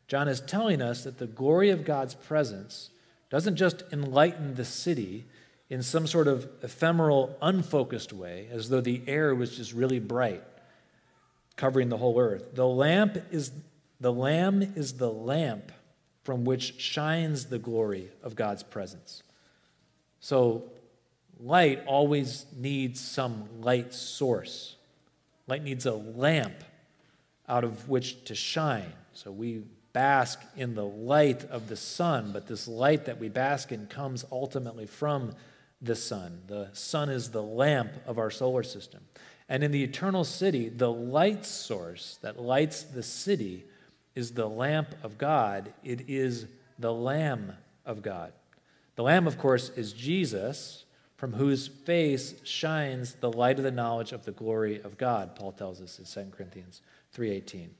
John 0.06 0.28
is 0.28 0.40
telling 0.40 0.80
us 0.80 1.02
that 1.04 1.18
the 1.18 1.26
glory 1.26 1.70
of 1.70 1.84
God's 1.84 2.14
presence 2.14 2.90
doesn't 3.30 3.56
just 3.56 3.82
enlighten 3.92 4.54
the 4.54 4.64
city 4.64 5.26
in 5.70 5.82
some 5.82 6.06
sort 6.06 6.28
of 6.28 6.48
ephemeral, 6.62 7.36
unfocused 7.40 8.12
way, 8.12 8.48
as 8.50 8.68
though 8.68 8.80
the 8.80 9.02
air 9.06 9.34
was 9.34 9.56
just 9.56 9.72
really 9.72 9.98
bright, 9.98 10.42
covering 11.56 11.88
the 11.88 11.96
whole 11.96 12.20
earth. 12.20 12.54
The 12.54 12.66
lamp 12.66 13.18
is 13.30 13.50
the 14.00 14.12
lamb 14.12 14.60
is 14.76 14.94
the 14.94 15.10
lamp 15.10 15.72
from 16.24 16.44
which 16.44 16.80
shines 16.80 17.46
the 17.46 17.58
glory 17.58 18.08
of 18.22 18.34
God's 18.34 18.62
presence. 18.62 19.22
So, 20.20 20.64
light 21.38 21.82
always 21.86 22.46
needs 22.56 23.00
some 23.00 23.48
light 23.60 23.94
source. 23.94 24.76
Light 25.46 25.62
needs 25.62 25.86
a 25.86 25.92
lamp 25.92 26.64
out 27.48 27.64
of 27.64 27.88
which 27.88 28.24
to 28.24 28.34
shine. 28.34 28.92
So, 29.12 29.30
we 29.30 29.62
bask 29.92 30.40
in 30.56 30.74
the 30.74 30.84
light 30.84 31.44
of 31.44 31.68
the 31.68 31.76
sun, 31.76 32.30
but 32.32 32.46
this 32.46 32.66
light 32.66 33.04
that 33.04 33.20
we 33.20 33.28
bask 33.28 33.70
in 33.70 33.86
comes 33.86 34.24
ultimately 34.32 34.86
from 34.86 35.34
the 35.84 35.96
sun. 35.96 36.42
The 36.46 36.68
sun 36.72 37.10
is 37.10 37.30
the 37.30 37.42
lamp 37.42 37.92
of 38.06 38.18
our 38.18 38.30
solar 38.30 38.62
system. 38.62 39.02
And 39.48 39.62
in 39.62 39.70
the 39.70 39.84
eternal 39.84 40.24
city, 40.24 40.68
the 40.68 40.90
light 40.90 41.44
source 41.44 42.18
that 42.22 42.40
lights 42.40 42.82
the 42.82 43.02
city 43.02 43.64
is 44.14 44.32
the 44.32 44.48
lamp 44.48 44.94
of 45.02 45.18
God. 45.18 45.72
It 45.82 46.08
is 46.08 46.46
the 46.78 46.92
Lamb 46.92 47.52
of 47.84 48.02
God. 48.02 48.32
The 48.96 49.02
Lamb, 49.02 49.26
of 49.26 49.38
course, 49.38 49.70
is 49.70 49.92
Jesus, 49.92 50.84
from 51.16 51.32
whose 51.32 51.68
face 51.68 52.34
shines 52.44 53.14
the 53.14 53.30
light 53.30 53.58
of 53.58 53.64
the 53.64 53.70
knowledge 53.70 54.12
of 54.12 54.24
the 54.24 54.32
glory 54.32 54.80
of 54.80 54.98
God, 54.98 55.36
Paul 55.36 55.52
tells 55.52 55.80
us 55.80 55.98
in 55.98 56.04
2 56.04 56.32
Corinthians 56.32 56.80
3:18. 57.12 57.74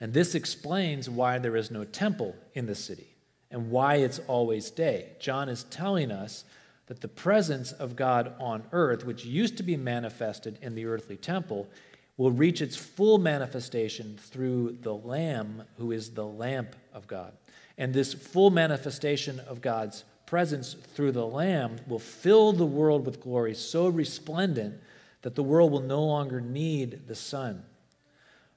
And 0.00 0.12
this 0.12 0.34
explains 0.34 1.08
why 1.08 1.38
there 1.38 1.56
is 1.56 1.70
no 1.70 1.84
temple 1.84 2.36
in 2.54 2.66
the 2.66 2.74
city 2.74 3.16
and 3.50 3.70
why 3.70 3.96
it's 3.96 4.18
always 4.26 4.70
day. 4.70 5.12
John 5.18 5.48
is 5.48 5.64
telling 5.64 6.10
us 6.10 6.44
that 6.86 7.00
the 7.00 7.08
presence 7.08 7.72
of 7.72 7.96
God 7.96 8.34
on 8.38 8.64
earth, 8.72 9.04
which 9.04 9.24
used 9.24 9.56
to 9.56 9.62
be 9.62 9.76
manifested 9.76 10.58
in 10.62 10.74
the 10.74 10.86
earthly 10.86 11.16
temple, 11.16 11.68
will 12.16 12.30
reach 12.30 12.62
its 12.62 12.76
full 12.76 13.18
manifestation 13.18 14.16
through 14.18 14.78
the 14.82 14.94
Lamb, 14.94 15.64
who 15.76 15.92
is 15.92 16.10
the 16.10 16.24
lamp 16.24 16.74
of 16.94 17.06
God. 17.06 17.32
And 17.76 17.92
this 17.92 18.14
full 18.14 18.50
manifestation 18.50 19.40
of 19.40 19.60
God's 19.60 20.04
presence 20.24 20.74
through 20.94 21.12
the 21.12 21.26
Lamb 21.26 21.76
will 21.86 21.98
fill 21.98 22.52
the 22.52 22.66
world 22.66 23.04
with 23.04 23.20
glory 23.20 23.54
so 23.54 23.88
resplendent 23.88 24.80
that 25.22 25.34
the 25.34 25.42
world 25.42 25.72
will 25.72 25.80
no 25.80 26.04
longer 26.04 26.40
need 26.40 27.06
the 27.06 27.14
sun. 27.14 27.64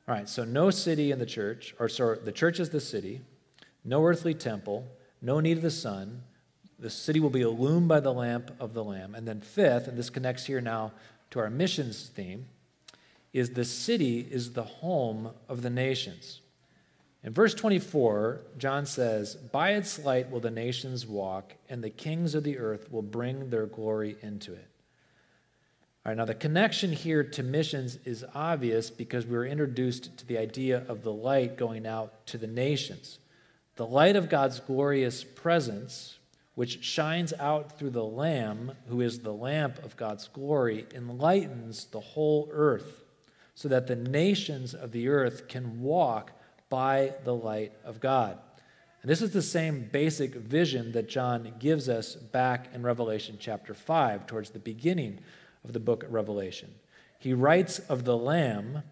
All 0.08 0.16
right, 0.16 0.30
so 0.30 0.44
no 0.44 0.72
city 0.72 1.12
in 1.12 1.20
the 1.20 1.26
church, 1.26 1.76
or 1.80 1.90
sorry, 1.90 2.20
the 2.24 2.32
church 2.32 2.60
is 2.60 2.70
the 2.70 2.80
city, 2.80 3.22
no 3.84 4.04
earthly 4.06 4.34
temple, 4.34 4.88
no 5.22 5.40
need 5.40 5.58
of 5.58 5.64
the 5.64 5.72
sun. 5.72 6.24
The 6.80 6.90
city 6.90 7.20
will 7.20 7.30
be 7.30 7.42
illumined 7.42 7.88
by 7.88 8.00
the 8.00 8.14
lamp 8.14 8.52
of 8.60 8.74
the 8.74 8.84
Lamb. 8.84 9.16
And 9.16 9.28
then, 9.28 9.42
fifth, 9.42 9.88
and 9.88 9.98
this 9.98 10.10
connects 10.10 10.46
here 10.46 10.62
now 10.62 10.94
to 11.32 11.40
our 11.40 11.50
missions 11.50 12.10
theme, 12.14 12.48
is 13.34 13.52
the 13.52 13.66
city 13.66 14.20
is 14.20 14.54
the 14.54 14.64
home 14.64 15.32
of 15.48 15.62
the 15.62 15.70
nations. 15.70 16.42
In 17.24 17.34
verse 17.34 17.54
24, 17.54 18.42
John 18.58 18.86
says, 18.86 19.36
By 19.36 19.72
its 19.72 20.00
light 20.00 20.32
will 20.32 20.40
the 20.40 20.52
nations 20.52 21.06
walk, 21.06 21.54
and 21.70 21.84
the 21.84 21.90
kings 21.90 22.34
of 22.34 22.44
the 22.44 22.58
earth 22.58 22.92
will 22.92 23.02
bring 23.02 23.50
their 23.50 23.66
glory 23.66 24.16
into 24.22 24.54
it. 24.54 24.70
All 26.06 26.12
right, 26.12 26.18
now 26.18 26.26
the 26.26 26.34
connection 26.34 26.94
here 26.94 27.26
to 27.26 27.44
missions 27.44 27.98
is 28.06 28.24
obvious 28.34 28.90
because 28.90 29.26
we 29.26 29.36
were 29.36 29.46
introduced 29.46 30.18
to 30.18 30.26
the 30.26 30.38
idea 30.38 30.86
of 30.88 31.04
the 31.04 31.12
light 31.12 31.58
going 31.58 31.86
out 31.86 32.26
to 32.28 32.38
the 32.38 32.48
nations. 32.48 33.20
The 33.76 33.86
light 33.86 34.16
of 34.16 34.30
God's 34.30 34.62
glorious 34.62 35.26
presence, 35.26 36.19
which 36.56 36.84
shines 36.84 37.34
out 37.40 37.78
through 37.78 37.92
the 37.92 38.04
Lamb, 38.04 38.74
who 38.88 39.02
is 39.02 39.20
the 39.20 39.34
lamp 39.34 39.84
of 39.84 39.96
God's 39.96 40.28
glory, 40.28 40.86
enlightens 40.94 41.86
the 41.86 42.00
whole 42.00 42.50
earth 42.52 43.04
so 43.60 43.68
that 43.68 43.88
the 43.88 43.96
nations 43.98 44.74
of 44.74 44.94
the 44.94 45.10
earth 45.10 45.50
can 45.50 45.82
walk 45.82 46.32
by 46.70 47.14
the 47.26 47.36
light 47.36 47.74
of 47.84 48.00
God. 48.00 48.38
And 49.02 49.12
this 49.12 49.22
is 49.22 49.32
the 49.32 49.42
same 49.42 49.90
basic 49.92 50.34
vision 50.34 50.94
that 50.94 51.10
John 51.10 51.54
gives 51.60 51.90
us 51.90 52.16
back 52.16 52.70
in 52.74 52.84
Revelation 52.84 53.36
chapter 53.38 53.74
5, 53.74 54.28
towards 54.28 54.52
the 54.52 54.60
beginning 54.60 55.20
of 55.66 55.74
the 55.74 55.80
book 55.82 56.04
of 56.04 56.14
Revelation. 56.14 56.74
He 57.18 57.34
writes 57.34 57.80
of 57.80 58.06
the 58.06 58.16
Lamb, 58.16 58.84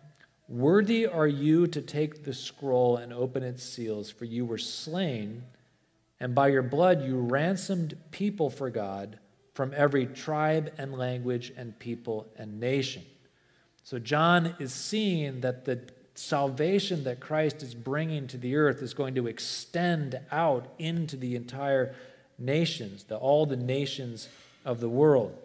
Worthy 0.50 1.08
are 1.08 1.28
you 1.28 1.66
to 1.68 1.82
take 1.82 2.26
the 2.26 2.34
scroll 2.34 2.98
and 2.98 3.14
open 3.14 3.44
its 3.44 3.64
seals, 3.64 4.12
for 4.12 4.26
you 4.26 4.46
were 4.46 4.58
slain, 4.58 5.44
and 6.20 6.34
by 6.34 6.48
your 6.48 6.64
blood 6.64 7.04
you 7.04 7.18
ransomed 7.18 7.98
people 8.12 8.50
for 8.50 8.70
God 8.70 9.20
from 9.54 9.74
every 9.76 10.06
tribe 10.06 10.72
and 10.78 10.94
language 10.94 11.52
and 11.58 11.78
people 11.80 12.28
and 12.38 12.60
nation. 12.60 13.04
So 13.84 14.00
John 14.00 14.56
is 14.60 14.74
seeing 14.74 15.42
that 15.42 15.66
the 15.66 15.82
salvation 16.14 17.04
that 17.04 17.20
Christ 17.20 17.62
is 17.64 17.74
bringing 17.74 18.28
to 18.28 18.38
the 18.38 18.56
earth 18.56 18.82
is 18.82 18.94
going 18.94 19.16
to 19.16 19.28
extend 19.28 20.20
out 20.32 20.68
into 20.78 21.16
the 21.16 21.36
entire 21.36 21.96
nations, 22.38 23.06
the, 23.06 23.18
all 23.18 23.46
the 23.46 23.56
nations 23.56 24.28
of 24.66 24.80
the 24.80 24.90
world. 24.90 25.38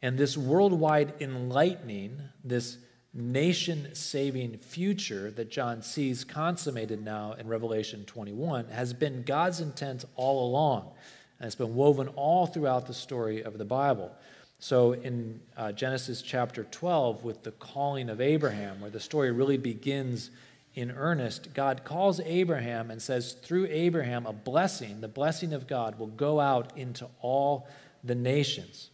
And 0.00 0.18
this 0.18 0.36
worldwide 0.36 1.14
enlightening, 1.20 2.22
this 2.44 2.78
nation 3.14 3.94
saving 3.94 4.56
future 4.58 5.30
that 5.32 5.50
John 5.50 5.82
sees 5.82 6.24
consummated 6.24 7.04
now 7.04 7.34
in 7.34 7.46
Revelation 7.46 8.04
21 8.04 8.68
has 8.68 8.94
been 8.94 9.22
God's 9.22 9.60
intent 9.60 10.04
all 10.16 10.48
along. 10.48 10.92
And 11.38 11.46
it's 11.46 11.56
been 11.56 11.74
woven 11.74 12.08
all 12.08 12.46
throughout 12.46 12.86
the 12.86 12.94
story 12.94 13.42
of 13.42 13.58
the 13.58 13.64
Bible. 13.64 14.12
So 14.58 14.92
in 14.92 15.40
uh, 15.56 15.72
Genesis 15.72 16.22
chapter 16.22 16.64
12, 16.64 17.24
with 17.24 17.42
the 17.42 17.50
calling 17.50 18.08
of 18.08 18.20
Abraham, 18.20 18.80
where 18.80 18.90
the 18.90 19.00
story 19.00 19.32
really 19.32 19.58
begins 19.58 20.30
in 20.74 20.92
earnest, 20.92 21.52
God 21.52 21.84
calls 21.84 22.20
Abraham 22.20 22.90
and 22.90 23.02
says, 23.02 23.32
through 23.32 23.66
Abraham, 23.66 24.24
a 24.24 24.32
blessing, 24.32 25.00
the 25.00 25.08
blessing 25.08 25.52
of 25.52 25.66
God, 25.66 25.98
will 25.98 26.06
go 26.06 26.40
out 26.40 26.78
into 26.78 27.08
all 27.20 27.66
the 28.04 28.14
nations. 28.14 28.91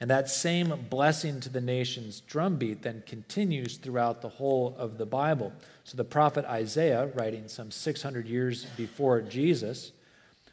And 0.00 0.10
that 0.10 0.30
same 0.30 0.86
blessing 0.88 1.40
to 1.40 1.48
the 1.48 1.60
nations 1.60 2.20
drumbeat 2.20 2.82
then 2.82 3.02
continues 3.06 3.76
throughout 3.76 4.22
the 4.22 4.28
whole 4.28 4.76
of 4.78 4.96
the 4.96 5.06
Bible. 5.06 5.52
So 5.82 5.96
the 5.96 6.04
prophet 6.04 6.44
Isaiah, 6.44 7.10
writing 7.14 7.48
some 7.48 7.70
600 7.70 8.28
years 8.28 8.64
before 8.76 9.20
Jesus, 9.22 9.90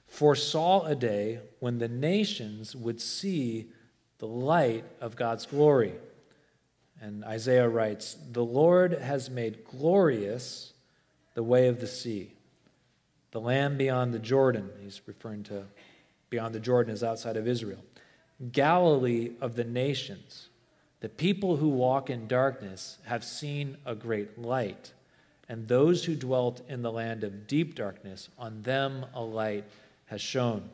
foresaw 0.07 0.85
a 0.85 0.95
day 0.95 1.39
when 1.59 1.77
the 1.77 1.87
nations 1.87 2.75
would 2.75 2.99
see 2.99 3.67
the 4.17 4.27
light 4.27 4.83
of 4.99 5.15
God's 5.15 5.45
glory. 5.45 5.93
And 6.99 7.23
Isaiah 7.23 7.69
writes, 7.69 8.17
The 8.31 8.43
Lord 8.43 8.93
has 8.93 9.29
made 9.29 9.65
glorious 9.65 10.73
the 11.35 11.43
way 11.43 11.67
of 11.67 11.79
the 11.79 11.87
sea. 11.87 12.31
The 13.31 13.41
land 13.41 13.77
beyond 13.77 14.13
the 14.13 14.19
Jordan, 14.19 14.69
he's 14.81 15.01
referring 15.05 15.43
to 15.43 15.65
beyond 16.29 16.55
the 16.55 16.59
Jordan 16.59 16.93
is 16.93 17.03
outside 17.03 17.37
of 17.37 17.47
Israel. 17.47 17.83
Galilee 18.51 19.31
of 19.41 19.55
the 19.55 19.63
nations. 19.63 20.49
The 20.99 21.09
people 21.09 21.57
who 21.57 21.69
walk 21.69 22.09
in 22.09 22.27
darkness 22.27 22.97
have 23.05 23.23
seen 23.23 23.77
a 23.85 23.95
great 23.95 24.37
light. 24.39 24.91
and 25.47 25.67
those 25.67 26.05
who 26.05 26.15
dwelt 26.15 26.61
in 26.67 26.81
the 26.81 26.91
land 26.91 27.23
of 27.23 27.47
deep 27.47 27.75
darkness, 27.75 28.29
on 28.37 28.63
them 28.63 29.05
a 29.13 29.21
light 29.21 29.63
has 30.07 30.21
shone. 30.21 30.69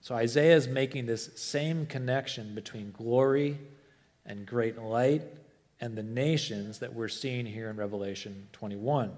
So 0.00 0.14
Isaiah 0.14 0.56
is 0.56 0.68
making 0.68 1.06
this 1.06 1.30
same 1.36 1.86
connection 1.86 2.54
between 2.54 2.92
glory 2.92 3.58
and 4.26 4.46
great 4.46 4.78
light 4.78 5.22
and 5.80 5.96
the 5.96 6.02
nations 6.02 6.80
that 6.80 6.94
we're 6.94 7.08
seeing 7.08 7.46
here 7.46 7.70
in 7.70 7.76
Revelation 7.76 8.48
21. 8.52 9.12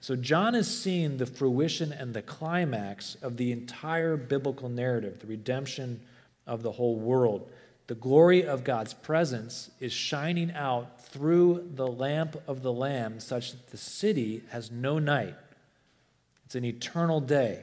So 0.00 0.16
John 0.16 0.54
is 0.54 0.66
seeing 0.66 1.16
the 1.16 1.26
fruition 1.26 1.92
and 1.92 2.12
the 2.12 2.22
climax 2.22 3.16
of 3.22 3.36
the 3.36 3.52
entire 3.52 4.16
biblical 4.16 4.68
narrative, 4.68 5.20
the 5.20 5.26
redemption 5.26 6.00
of 6.46 6.62
the 6.62 6.72
whole 6.72 6.96
world. 6.96 7.50
The 7.86 7.94
glory 7.94 8.44
of 8.44 8.64
God's 8.64 8.94
presence 8.94 9.70
is 9.78 9.92
shining 9.92 10.50
out 10.52 11.04
through 11.04 11.70
the 11.74 11.86
lamp 11.86 12.36
of 12.46 12.62
the 12.62 12.72
Lamb, 12.72 13.20
such 13.20 13.52
that 13.52 13.70
the 13.70 13.76
city 13.76 14.42
has 14.50 14.70
no 14.70 14.98
night. 14.98 15.34
It's 16.46 16.54
an 16.54 16.64
eternal 16.64 17.20
day. 17.20 17.62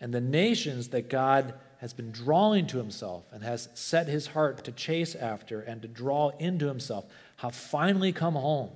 And 0.00 0.12
the 0.12 0.20
nations 0.20 0.88
that 0.88 1.08
God 1.08 1.54
has 1.78 1.92
been 1.92 2.10
drawing 2.10 2.66
to 2.68 2.78
himself 2.78 3.24
and 3.32 3.42
has 3.42 3.68
set 3.74 4.08
his 4.08 4.28
heart 4.28 4.64
to 4.64 4.72
chase 4.72 5.14
after 5.14 5.60
and 5.60 5.82
to 5.82 5.88
draw 5.88 6.30
into 6.38 6.66
himself 6.66 7.04
have 7.36 7.54
finally 7.54 8.12
come 8.12 8.34
home. 8.34 8.70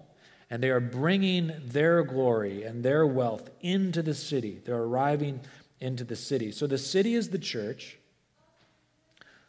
And 0.50 0.62
they 0.62 0.70
are 0.70 0.80
bringing 0.80 1.52
their 1.64 2.04
glory 2.04 2.62
and 2.62 2.84
their 2.84 3.04
wealth 3.06 3.50
into 3.60 4.02
the 4.02 4.14
city. 4.14 4.60
They're 4.64 4.76
arriving 4.76 5.40
into 5.80 6.04
the 6.04 6.16
city. 6.16 6.52
So 6.52 6.66
the 6.66 6.78
city 6.78 7.14
is 7.14 7.30
the 7.30 7.38
church. 7.38 7.98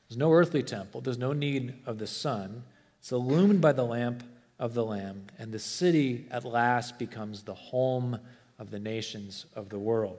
There's 0.08 0.18
no 0.18 0.32
earthly 0.32 0.64
temple, 0.64 1.02
there's 1.02 1.18
no 1.18 1.34
need 1.34 1.76
of 1.86 1.98
the 1.98 2.08
sun. 2.08 2.64
It's 3.00 3.12
illumined 3.12 3.62
by 3.62 3.74
the 3.74 3.86
lamp 3.86 4.24
of 4.60 4.74
the 4.74 4.84
Lamb, 4.84 5.28
and 5.38 5.52
the 5.52 5.60
city 5.60 6.26
at 6.32 6.44
last 6.44 6.98
becomes 6.98 7.44
the 7.44 7.54
home 7.54 8.20
of 8.58 8.72
the 8.72 8.80
nations 8.80 9.46
of 9.56 9.70
the 9.70 9.80
world. 9.80 10.18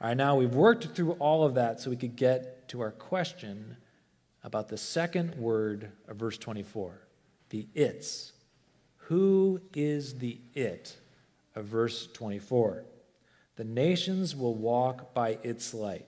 All 0.00 0.08
right, 0.08 0.16
now 0.16 0.36
we've 0.36 0.54
worked 0.54 0.84
through 0.94 1.12
all 1.12 1.44
of 1.44 1.54
that 1.54 1.80
so 1.80 1.90
we 1.90 1.96
could 1.96 2.16
get 2.16 2.68
to 2.68 2.80
our 2.80 2.90
question 2.90 3.76
about 4.42 4.68
the 4.68 4.76
second 4.76 5.34
word 5.36 5.90
of 6.08 6.16
verse 6.16 6.36
24 6.38 7.00
the 7.50 7.66
its. 7.74 8.32
Who 8.96 9.60
is 9.74 10.18
the 10.18 10.38
it 10.54 10.96
of 11.54 11.66
verse 11.66 12.08
24? 12.12 12.84
The 13.56 13.64
nations 13.64 14.34
will 14.34 14.54
walk 14.54 15.14
by 15.14 15.38
its 15.42 15.72
light. 15.72 16.06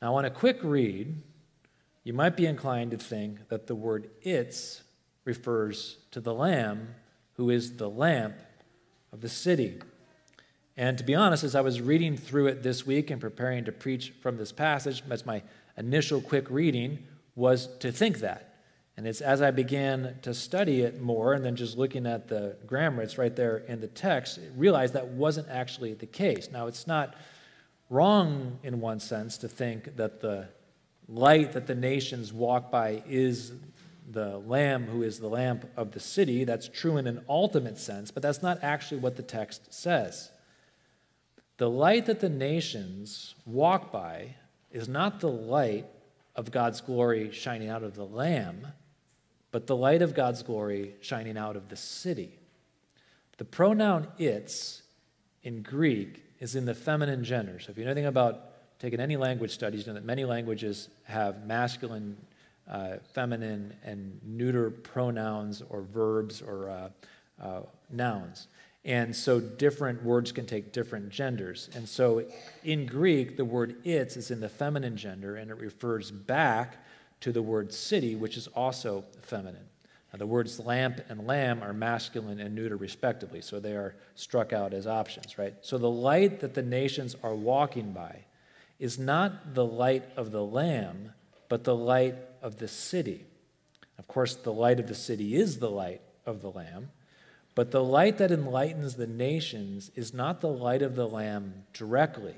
Now, 0.00 0.14
on 0.14 0.24
a 0.24 0.30
quick 0.30 0.58
read, 0.62 1.22
you 2.06 2.12
might 2.12 2.36
be 2.36 2.46
inclined 2.46 2.92
to 2.92 2.96
think 2.96 3.48
that 3.48 3.66
the 3.66 3.74
word 3.74 4.08
its 4.22 4.84
refers 5.24 5.96
to 6.12 6.20
the 6.20 6.32
Lamb, 6.32 6.94
who 7.32 7.50
is 7.50 7.78
the 7.78 7.90
lamp 7.90 8.36
of 9.12 9.22
the 9.22 9.28
city. 9.28 9.80
And 10.76 10.96
to 10.98 11.02
be 11.02 11.16
honest, 11.16 11.42
as 11.42 11.56
I 11.56 11.62
was 11.62 11.80
reading 11.80 12.16
through 12.16 12.46
it 12.46 12.62
this 12.62 12.86
week 12.86 13.10
and 13.10 13.20
preparing 13.20 13.64
to 13.64 13.72
preach 13.72 14.12
from 14.20 14.36
this 14.36 14.52
passage, 14.52 15.02
as 15.10 15.26
my 15.26 15.42
initial 15.76 16.20
quick 16.20 16.48
reading 16.48 17.00
was 17.34 17.66
to 17.78 17.90
think 17.90 18.20
that. 18.20 18.54
And 18.96 19.04
it's 19.04 19.20
as 19.20 19.42
I 19.42 19.50
began 19.50 20.14
to 20.22 20.32
study 20.32 20.82
it 20.82 21.02
more 21.02 21.32
and 21.34 21.44
then 21.44 21.56
just 21.56 21.76
looking 21.76 22.06
at 22.06 22.28
the 22.28 22.56
grammar, 22.68 23.02
it's 23.02 23.18
right 23.18 23.34
there 23.34 23.56
in 23.66 23.80
the 23.80 23.88
text, 23.88 24.38
realized 24.54 24.94
that 24.94 25.08
wasn't 25.08 25.48
actually 25.48 25.94
the 25.94 26.06
case. 26.06 26.50
Now, 26.52 26.68
it's 26.68 26.86
not 26.86 27.16
wrong 27.90 28.60
in 28.62 28.80
one 28.80 29.00
sense 29.00 29.36
to 29.38 29.48
think 29.48 29.96
that 29.96 30.20
the 30.20 30.46
light 31.08 31.52
that 31.52 31.66
the 31.66 31.74
nations 31.74 32.32
walk 32.32 32.70
by 32.70 33.02
is 33.08 33.52
the 34.10 34.38
lamb 34.38 34.86
who 34.86 35.02
is 35.02 35.18
the 35.18 35.28
lamp 35.28 35.68
of 35.76 35.92
the 35.92 36.00
city. 36.00 36.44
That's 36.44 36.68
true 36.68 36.96
in 36.96 37.06
an 37.06 37.24
ultimate 37.28 37.78
sense, 37.78 38.10
but 38.10 38.22
that's 38.22 38.42
not 38.42 38.62
actually 38.62 39.00
what 39.00 39.16
the 39.16 39.22
text 39.22 39.72
says. 39.72 40.30
The 41.58 41.70
light 41.70 42.06
that 42.06 42.20
the 42.20 42.28
nations 42.28 43.34
walk 43.44 43.90
by 43.90 44.36
is 44.70 44.88
not 44.88 45.20
the 45.20 45.30
light 45.30 45.86
of 46.34 46.50
God's 46.50 46.80
glory 46.80 47.32
shining 47.32 47.68
out 47.68 47.82
of 47.82 47.94
the 47.94 48.04
lamb, 48.04 48.66
but 49.50 49.66
the 49.66 49.76
light 49.76 50.02
of 50.02 50.14
God's 50.14 50.42
glory 50.42 50.94
shining 51.00 51.38
out 51.38 51.56
of 51.56 51.68
the 51.68 51.76
city. 51.76 52.38
The 53.38 53.44
pronoun 53.44 54.08
its 54.18 54.82
in 55.42 55.62
Greek 55.62 56.24
is 56.40 56.54
in 56.54 56.66
the 56.66 56.74
feminine 56.74 57.24
gender. 57.24 57.58
So 57.58 57.70
if 57.70 57.78
you 57.78 57.84
know 57.84 57.90
anything 57.90 58.06
about 58.06 58.55
taken 58.78 59.00
any 59.00 59.16
language 59.16 59.52
studies, 59.52 59.86
know 59.86 59.94
that 59.94 60.04
many 60.04 60.24
languages 60.24 60.88
have 61.04 61.46
masculine, 61.46 62.16
uh, 62.70 62.96
feminine, 63.12 63.74
and 63.84 64.20
neuter 64.24 64.70
pronouns 64.70 65.62
or 65.68 65.82
verbs 65.82 66.42
or 66.42 66.70
uh, 66.70 66.88
uh, 67.42 67.60
nouns. 67.90 68.48
And 68.84 69.14
so 69.14 69.40
different 69.40 70.02
words 70.04 70.30
can 70.30 70.46
take 70.46 70.72
different 70.72 71.10
genders. 71.10 71.68
And 71.74 71.88
so 71.88 72.24
in 72.62 72.86
Greek, 72.86 73.36
the 73.36 73.44
word 73.44 73.84
its 73.84 74.16
is 74.16 74.30
in 74.30 74.40
the 74.40 74.48
feminine 74.48 74.96
gender 74.96 75.36
and 75.36 75.50
it 75.50 75.58
refers 75.58 76.12
back 76.12 76.76
to 77.20 77.32
the 77.32 77.42
word 77.42 77.72
city, 77.72 78.14
which 78.14 78.36
is 78.36 78.46
also 78.48 79.04
feminine. 79.22 79.66
Now, 80.12 80.20
the 80.20 80.26
words 80.26 80.60
lamp 80.60 81.00
and 81.08 81.26
lamb 81.26 81.64
are 81.64 81.72
masculine 81.72 82.38
and 82.38 82.54
neuter, 82.54 82.76
respectively, 82.76 83.40
so 83.40 83.58
they 83.58 83.72
are 83.72 83.96
struck 84.14 84.52
out 84.52 84.72
as 84.72 84.86
options, 84.86 85.36
right? 85.36 85.54
So 85.62 85.78
the 85.78 85.90
light 85.90 86.38
that 86.40 86.54
the 86.54 86.62
nations 86.62 87.16
are 87.24 87.34
walking 87.34 87.90
by 87.90 88.20
is 88.78 88.98
not 88.98 89.54
the 89.54 89.64
light 89.64 90.04
of 90.16 90.32
the 90.32 90.44
Lamb, 90.44 91.12
but 91.48 91.64
the 91.64 91.74
light 91.74 92.16
of 92.42 92.58
the 92.58 92.68
city. 92.68 93.24
Of 93.98 94.06
course, 94.06 94.34
the 94.34 94.52
light 94.52 94.78
of 94.78 94.88
the 94.88 94.94
city 94.94 95.36
is 95.36 95.58
the 95.58 95.70
light 95.70 96.02
of 96.26 96.42
the 96.42 96.50
Lamb, 96.50 96.90
but 97.54 97.70
the 97.70 97.82
light 97.82 98.18
that 98.18 98.30
enlightens 98.30 98.96
the 98.96 99.06
nations 99.06 99.90
is 99.94 100.12
not 100.12 100.40
the 100.40 100.48
light 100.48 100.82
of 100.82 100.94
the 100.94 101.08
Lamb 101.08 101.64
directly, 101.72 102.36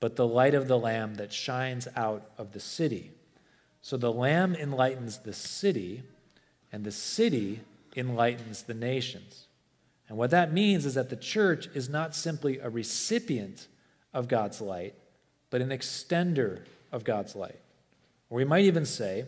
but 0.00 0.16
the 0.16 0.26
light 0.26 0.54
of 0.54 0.66
the 0.66 0.78
Lamb 0.78 1.14
that 1.14 1.32
shines 1.32 1.86
out 1.94 2.30
of 2.36 2.52
the 2.52 2.60
city. 2.60 3.12
So 3.80 3.96
the 3.96 4.12
Lamb 4.12 4.54
enlightens 4.56 5.18
the 5.18 5.32
city, 5.32 6.02
and 6.72 6.84
the 6.84 6.90
city 6.90 7.60
enlightens 7.96 8.62
the 8.64 8.74
nations. 8.74 9.46
And 10.08 10.18
what 10.18 10.30
that 10.30 10.52
means 10.52 10.84
is 10.84 10.94
that 10.94 11.10
the 11.10 11.16
church 11.16 11.68
is 11.74 11.88
not 11.88 12.14
simply 12.14 12.58
a 12.58 12.68
recipient 12.68 13.68
of 14.12 14.26
God's 14.26 14.60
light, 14.60 14.94
but 15.50 15.60
an 15.60 15.70
extender 15.70 16.64
of 16.92 17.04
God's 17.04 17.34
light. 17.34 17.60
Or 18.30 18.36
we 18.36 18.44
might 18.44 18.64
even 18.64 18.84
say, 18.84 19.24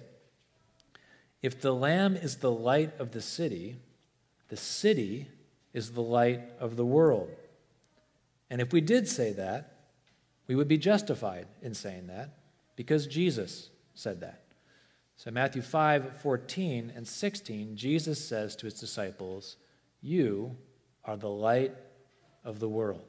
if 1.42 1.61
the 1.61 1.74
Lamb 1.74 2.16
is 2.16 2.37
the 2.37 2.50
light 2.50 2.98
of 2.98 3.12
the 3.12 3.22
city, 3.22 3.76
the 4.48 4.56
city 4.56 5.28
is 5.72 5.92
the 5.92 6.02
light 6.02 6.42
of 6.59 6.76
the 6.76 6.85
world. 6.85 7.30
And 8.50 8.61
if 8.61 8.72
we 8.72 8.80
did 8.80 9.09
say 9.09 9.33
that, 9.33 9.76
we 10.46 10.56
would 10.56 10.68
be 10.68 10.78
justified 10.78 11.46
in 11.62 11.74
saying 11.74 12.09
that 12.09 12.30
because 12.76 13.06
Jesus 13.06 13.70
said 13.94 14.20
that. 14.20 14.42
So, 15.16 15.30
Matthew 15.30 15.62
5 15.62 16.20
14 16.20 16.92
and 16.96 17.06
16, 17.06 17.76
Jesus 17.76 18.26
says 18.26 18.56
to 18.56 18.66
his 18.66 18.74
disciples, 18.74 19.56
You 20.00 20.56
are 21.04 21.16
the 21.16 21.28
light 21.28 21.74
of 22.42 22.59
the 22.59 22.68
world. 22.68 23.04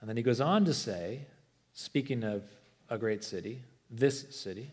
And 0.00 0.08
then 0.08 0.16
he 0.16 0.22
goes 0.22 0.40
on 0.40 0.64
to 0.66 0.74
say, 0.74 1.26
Speaking 1.74 2.22
of 2.24 2.42
a 2.88 2.98
great 2.98 3.24
city, 3.24 3.62
this 3.90 4.36
city, 4.36 4.70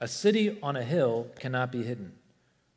a 0.00 0.08
city 0.08 0.58
on 0.62 0.76
a 0.76 0.84
hill 0.84 1.26
cannot 1.38 1.72
be 1.72 1.82
hidden. 1.82 2.12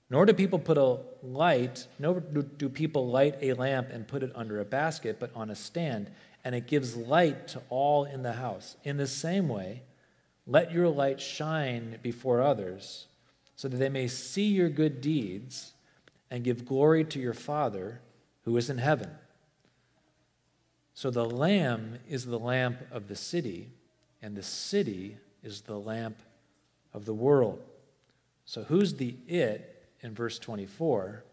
Nor 0.10 0.26
do 0.26 0.34
people 0.34 0.60
put 0.60 0.78
a 0.78 0.98
light, 1.24 1.88
nor 1.98 2.20
do 2.20 2.68
people 2.68 3.08
light 3.08 3.38
a 3.42 3.54
lamp 3.54 3.90
and 3.92 4.08
put 4.08 4.24
it 4.24 4.32
under 4.36 4.60
a 4.60 4.66
basket, 4.66 5.18
but 5.20 5.32
on 5.36 5.50
a 5.50 5.56
stand, 5.56 6.12
and 6.44 6.54
it 6.54 6.68
gives 6.68 6.98
light 6.98 7.48
to 7.50 7.62
all 7.70 8.04
in 8.04 8.24
the 8.24 8.34
house. 8.34 8.76
In 8.84 8.98
the 8.98 9.08
same 9.08 9.48
way, 9.48 9.84
let 10.46 10.72
your 10.72 10.90
light 10.90 11.22
shine 11.22 12.00
before 12.02 12.42
others, 12.42 13.08
so 13.56 13.68
that 13.68 13.78
they 13.78 13.90
may 13.90 14.08
see 14.08 14.48
your 14.48 14.70
good 14.70 15.00
deeds 15.00 15.74
and 16.30 16.44
give 16.44 16.66
glory 16.66 17.04
to 17.06 17.20
your 17.20 17.34
Father 17.34 18.02
who 18.44 18.58
is 18.58 18.70
in 18.70 18.80
heaven. 18.80 19.12
So 20.94 21.10
the 21.10 21.26
lamb 21.26 22.00
is 22.08 22.26
the 22.26 22.40
lamp 22.40 22.80
of 22.92 23.08
the 23.08 23.16
city, 23.16 23.70
and 24.22 24.36
the 24.36 24.44
city 24.44 25.18
is 25.44 25.62
the 25.62 25.80
lamp 25.80 26.18
of 26.94 27.06
the 27.06 27.14
world. 27.14 27.62
So 28.46 28.64
who's 28.64 28.96
the 28.96 29.16
it 29.28 29.84
in 30.02 30.14
verse 30.14 30.38
24? 30.40 31.24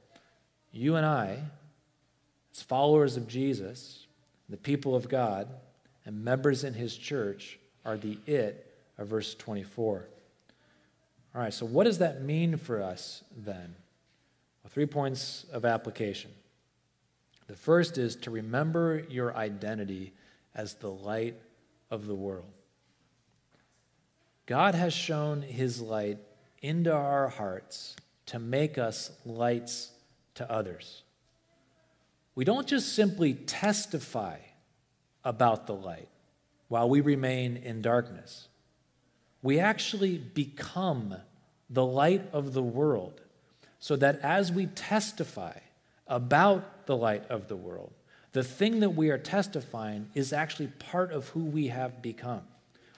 You 0.72 0.96
and 0.96 1.04
I, 1.04 1.38
as 2.54 2.62
followers 2.62 3.16
of 3.16 3.26
Jesus, 3.26 4.06
the 4.48 4.56
people 4.56 4.94
of 4.94 5.08
God, 5.08 5.48
and 6.04 6.24
members 6.24 6.64
in 6.64 6.74
his 6.74 6.96
church, 6.96 7.58
are 7.84 7.96
the 7.96 8.18
it 8.26 8.72
of 8.96 9.08
verse 9.08 9.34
24. 9.34 10.08
All 11.34 11.40
right, 11.40 11.52
so 11.52 11.66
what 11.66 11.84
does 11.84 11.98
that 11.98 12.22
mean 12.22 12.56
for 12.56 12.82
us 12.82 13.22
then? 13.36 13.74
Well, 14.62 14.70
three 14.70 14.86
points 14.86 15.44
of 15.52 15.64
application. 15.64 16.30
The 17.48 17.56
first 17.56 17.98
is 17.98 18.14
to 18.16 18.30
remember 18.30 19.04
your 19.08 19.34
identity 19.34 20.12
as 20.54 20.74
the 20.74 20.90
light 20.90 21.34
of 21.90 22.06
the 22.06 22.14
world. 22.14 22.52
God 24.46 24.74
has 24.74 24.92
shown 24.92 25.42
his 25.42 25.80
light 25.80 26.18
into 26.62 26.92
our 26.92 27.28
hearts 27.28 27.96
to 28.26 28.38
make 28.38 28.78
us 28.78 29.10
lights 29.24 29.90
to 30.34 30.50
others. 30.50 31.02
we 32.34 32.44
don't 32.44 32.68
just 32.68 32.94
simply 32.94 33.34
testify 33.34 34.36
about 35.24 35.66
the 35.66 35.74
light 35.74 36.08
while 36.68 36.88
we 36.88 37.00
remain 37.00 37.56
in 37.56 37.82
darkness. 37.82 38.46
We 39.42 39.58
actually 39.58 40.18
become 40.18 41.16
the 41.68 41.84
light 41.84 42.28
of 42.32 42.52
the 42.52 42.62
world, 42.62 43.20
so 43.80 43.96
that 43.96 44.20
as 44.20 44.52
we 44.52 44.66
testify 44.66 45.58
about 46.08 46.86
the 46.86 46.96
light 46.96 47.24
of 47.28 47.48
the 47.48 47.56
world, 47.56 47.92
the 48.32 48.42
thing 48.42 48.80
that 48.80 48.90
we 48.90 49.10
are 49.10 49.18
testifying 49.18 50.08
is 50.14 50.32
actually 50.32 50.68
part 50.68 51.12
of 51.12 51.28
who 51.28 51.44
we 51.44 51.68
have 51.68 52.02
become. 52.02 52.42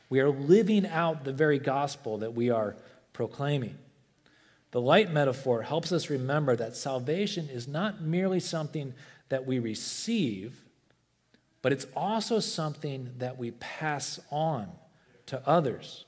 We 0.09 0.21
are 0.21 0.31
living 0.31 0.87
out 0.87 1.25
the 1.25 1.33
very 1.33 1.59
gospel 1.59 2.19
that 2.19 2.35
we 2.35 2.51
are 2.51 2.77
proclaiming. 3.13 3.79
The 4.73 4.81
light 4.81 5.13
metaphor 5.13 5.63
helps 5.63 5.93
us 5.93 6.11
remember 6.11 6.57
that 6.57 6.77
salvation 6.77 7.49
is 7.49 7.67
not 7.67 8.01
merely 8.03 8.41
something 8.41 8.95
that 9.29 9.47
we 9.47 9.59
receive, 9.59 10.63
but 11.63 11.73
it's 11.73 11.87
also 11.95 12.41
something 12.41 13.11
that 13.19 13.39
we 13.39 13.53
pass 13.53 14.21
on 14.31 14.69
to 15.27 15.41
others. 15.49 16.05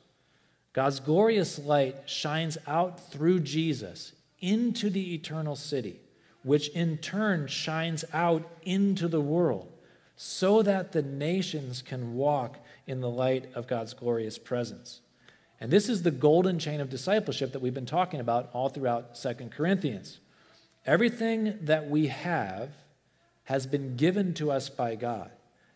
God's 0.73 1.01
glorious 1.01 1.59
light 1.59 2.09
shines 2.09 2.57
out 2.67 3.11
through 3.11 3.41
Jesus 3.41 4.13
into 4.41 4.91
the 4.91 5.15
eternal 5.15 5.55
city, 5.55 6.01
which 6.43 6.69
in 6.71 6.99
turn 6.99 7.47
shines 7.47 8.05
out 8.13 8.49
into 8.63 9.09
the 9.09 9.21
world, 9.21 9.73
so 10.17 10.63
that 10.63 10.93
the 10.93 11.03
nations 11.03 11.83
can 11.83 12.15
walk 12.15 12.59
in 12.87 13.01
the 13.01 13.11
light 13.11 13.49
of 13.55 13.67
God's 13.67 13.95
glorious 13.95 14.39
presence. 14.39 15.01
And 15.61 15.71
this 15.71 15.89
is 15.89 16.03
the 16.03 16.11
golden 16.11 16.59
chain 16.59 16.81
of 16.81 16.91
discipleship 16.91 17.53
that 17.53 17.63
we've 17.63 17.73
been 17.73 17.87
talking 17.87 18.19
about 18.19 18.51
all 18.53 18.69
throughout 18.69 19.17
Second 19.17 19.53
Corinthians. 19.53 20.19
Everything 20.85 21.59
that 21.63 21.89
we 21.89 22.09
have 22.09 22.71
has 23.45 23.67
been 23.67 23.97
given 23.97 24.35
to 24.35 24.51
us 24.51 24.69
by 24.69 24.97
God. 24.97 25.31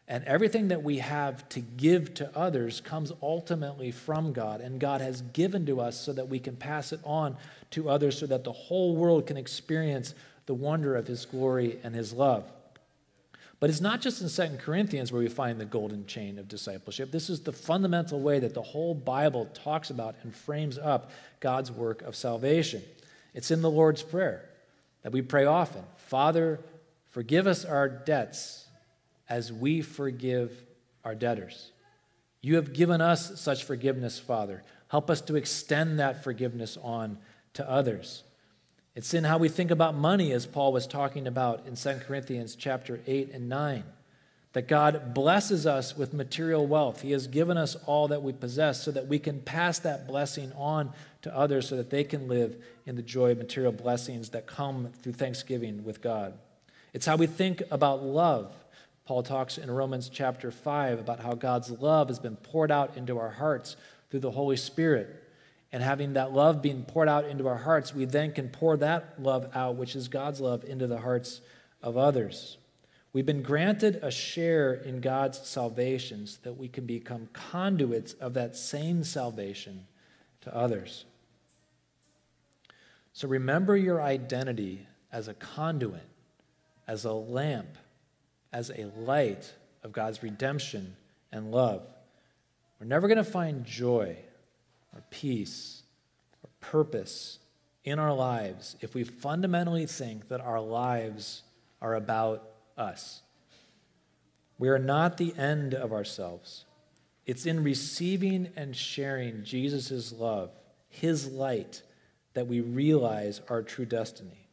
And 0.09 0.25
everything 0.25 0.69
that 0.69 0.83
we 0.83 0.99
have 0.99 1.49
to 1.51 1.61
give 1.61 2.15
to 2.15 2.37
others 2.37 2.81
comes 2.81 3.13
ultimately 3.23 3.91
from 3.91 4.33
God. 4.33 4.61
And 4.61 4.79
God 4.79 5.01
has 5.01 5.23
given 5.23 5.67
to 5.67 5.81
us 5.81 6.01
so 6.01 6.13
that 6.13 6.29
we 6.29 6.39
can 6.39 6.57
pass 6.57 6.93
it 6.93 7.01
on 7.05 7.37
to 7.71 7.89
others 7.89 8.19
so 8.19 8.27
that 8.27 8.45
the 8.45 8.53
whole 8.53 8.95
world 8.97 9.27
can 9.27 9.37
experience 9.37 10.15
the 10.47 10.55
wonder 10.55 10.97
of 10.97 11.07
His 11.07 11.27
glory 11.27 11.79
and 11.83 11.95
His 11.95 12.13
love. 12.13 12.45
But 13.59 13.71
it's 13.71 13.81
not 13.81 14.03
just 14.03 14.21
in 14.21 14.29
Second 14.29 14.59
Corinthians 14.59 15.11
where 15.11 15.23
we 15.23 15.29
find 15.29 15.59
the 15.59 15.65
golden 15.65 16.07
chain 16.07 16.39
of 16.39 16.47
discipleship. 16.47 17.11
This 17.11 17.31
is 17.31 17.41
the 17.41 17.53
fundamental 17.53 18.21
way 18.21 18.39
that 18.39 18.55
the 18.55 18.63
whole 18.63 18.95
Bible 18.95 19.47
talks 19.55 19.89
about 19.91 20.15
and 20.23 20.35
frames 20.35 20.77
up 20.79 21.11
God's 21.41 21.73
work 21.73 22.03
of 22.03 22.15
salvation. 22.15 22.83
It's 23.33 23.51
in 23.51 23.63
the 23.63 23.71
Lord's 23.71 24.03
Prayer 24.03 24.49
that 25.03 25.13
we 25.13 25.23
pray 25.23 25.45
often 25.45 25.85
Father, 25.97 26.61
forgive 27.11 27.47
us 27.47 27.65
our 27.65 27.89
debts 27.89 28.67
as 29.29 29.53
we 29.53 29.81
forgive 29.81 30.63
our 31.05 31.15
debtors. 31.15 31.73
You 32.43 32.57
have 32.57 32.73
given 32.73 33.01
us 33.01 33.41
such 33.41 33.65
forgiveness, 33.65 34.19
Father. 34.19 34.63
Help 34.89 35.11
us 35.11 35.21
to 35.23 35.35
extend 35.35 35.99
that 35.99 36.23
forgiveness 36.23 36.79
on 36.83 37.19
to 37.55 37.69
others. 37.69 38.23
It's 38.97 39.15
in 39.15 39.25
how 39.25 39.39
we 39.39 39.49
think 39.49 39.71
about 39.71 39.95
money, 39.95 40.33
as 40.33 40.47
Paul 40.47 40.73
was 40.73 40.87
talking 40.87 41.29
about 41.29 41.67
in 41.67 41.77
2 41.77 42.01
Corinthians 42.07 42.57
chapter 42.57 43.01
8 43.07 43.31
and 43.33 43.49
9. 43.49 43.85
That 44.55 44.69
God 44.69 45.13
blesses 45.13 45.67
us 45.67 45.97
with 45.97 46.15
material 46.15 46.67
wealth. 46.67 47.03
He 47.03 47.13
has 47.13 47.27
given 47.27 47.59
us 47.59 47.77
all 47.85 48.09
that 48.09 48.23
we 48.23 48.33
possess 48.33 48.83
so 48.83 48.91
that 48.91 49.07
we 49.07 49.19
can 49.19 49.41
pass 49.43 49.79
that 49.81 50.09
blessing 50.09 50.51
on 50.57 50.93
to 51.23 51.37
others 51.37 51.69
so 51.69 51.77
that 51.77 51.91
they 51.91 52.05
can 52.05 52.27
live 52.27 52.57
in 52.87 52.97
the 52.97 53.03
joy 53.03 53.33
of 53.33 53.39
material 53.39 53.71
blessings 53.71 54.31
that 54.31 54.47
come 54.47 54.89
through 55.03 55.13
thanksgiving 55.13 55.85
with 55.85 56.01
God. 56.01 56.33
It's 56.95 57.05
how 57.05 57.17
we 57.17 57.27
think 57.27 57.63
about 57.71 58.03
love 58.03 58.51
Paul 59.07 59.23
talks 59.23 59.57
in 59.57 59.71
Romans 59.71 60.09
chapter 60.09 60.51
5 60.51 60.99
about 60.99 61.21
how 61.21 61.35
God's 61.35 61.71
love 61.71 62.09
has 62.09 62.19
been 62.19 62.35
poured 62.35 62.73
out 62.73 62.97
into 62.97 63.19
our 63.19 63.31
hearts 63.31 63.77
through 64.11 64.21
the 64.21 64.33
Holy 64.33 64.57
Spirit. 64.57 65.23
And 65.73 65.83
having 65.83 66.15
that 66.15 66.33
love 66.33 66.63
being 66.63 66.85
poured 66.85 67.09
out 67.09 67.27
into 67.27 67.47
our 67.49 67.57
hearts, 67.57 67.95
we 67.95 68.05
then 68.05 68.33
can 68.33 68.49
pour 68.49 68.77
that 68.79 69.21
love 69.21 69.51
out, 69.55 69.77
which 69.77 69.97
is 69.97 70.09
God's 70.09 70.41
love, 70.41 70.65
into 70.65 70.87
the 70.87 70.99
hearts 70.99 71.41
of 71.83 71.97
others. 71.97 72.57
We've 73.13 73.27
been 73.27 73.43
granted 73.43 74.01
a 74.03 74.11
share 74.11 74.75
in 74.75 75.01
God's 75.01 75.39
salvation 75.47 76.27
so 76.27 76.39
that 76.45 76.57
we 76.57 76.69
can 76.69 76.87
become 76.87 77.29
conduits 77.33 78.13
of 78.15 78.35
that 78.35 78.57
same 78.57 79.05
salvation 79.05 79.87
to 80.43 80.55
others. 80.55 81.05
So 83.13 83.27
remember 83.27 83.77
your 83.77 84.03
identity 84.03 84.87
as 85.11 85.29
a 85.29 85.35
conduit, 85.35 86.07
as 86.87 87.05
a 87.05 87.13
lamp 87.13 87.79
as 88.57 88.71
a 88.71 88.91
light 88.97 89.53
of 89.83 89.93
God's 89.93 90.23
redemption 90.23 90.97
and 91.31 91.51
love. 91.51 91.83
We're 92.81 92.87
never 92.87 93.07
going 93.07 93.19
to 93.19 93.25
find 93.25 93.67
joy 93.67 94.17
or 94.97 95.03
peace 95.11 95.83
or 96.43 96.51
purpose 96.61 97.39
in 97.85 97.99
our 97.99 98.15
lives 98.15 98.77
if 98.81 98.95
we 98.95 99.05
fundamentally 99.05 99.87
think 99.87 100.29
that 100.29 100.41
our 100.41 100.61
lives 100.61 101.43
are 101.83 101.95
about 101.95 102.49
us. 102.79 103.23
We 104.59 104.69
are 104.69 104.79
not 104.79 105.19
the 105.19 105.35
end 105.37 105.75
of 105.75 105.93
ourselves. 105.93 106.65
It's 107.27 107.45
in 107.45 107.63
receiving 107.63 108.51
and 108.57 108.75
sharing 108.75 109.45
Jesus' 109.45 110.13
love, 110.13 110.51
his 110.89 111.31
light, 111.31 111.83
that 112.35 112.47
we 112.47 112.61
realize 112.61 113.41
our 113.49 113.63
true 113.63 113.85
destiny. 113.85 114.49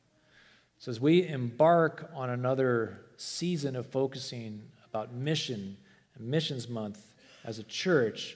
So 0.79 0.91
as 0.91 0.99
we 0.99 1.25
embark 1.25 2.11
on 2.13 2.29
another 2.29 2.99
season 3.15 3.75
of 3.75 3.85
focusing 3.85 4.61
about 4.85 5.13
mission 5.13 5.77
and 6.15 6.27
missions 6.27 6.67
month 6.67 6.99
as 7.45 7.59
a 7.59 7.63
church, 7.63 8.35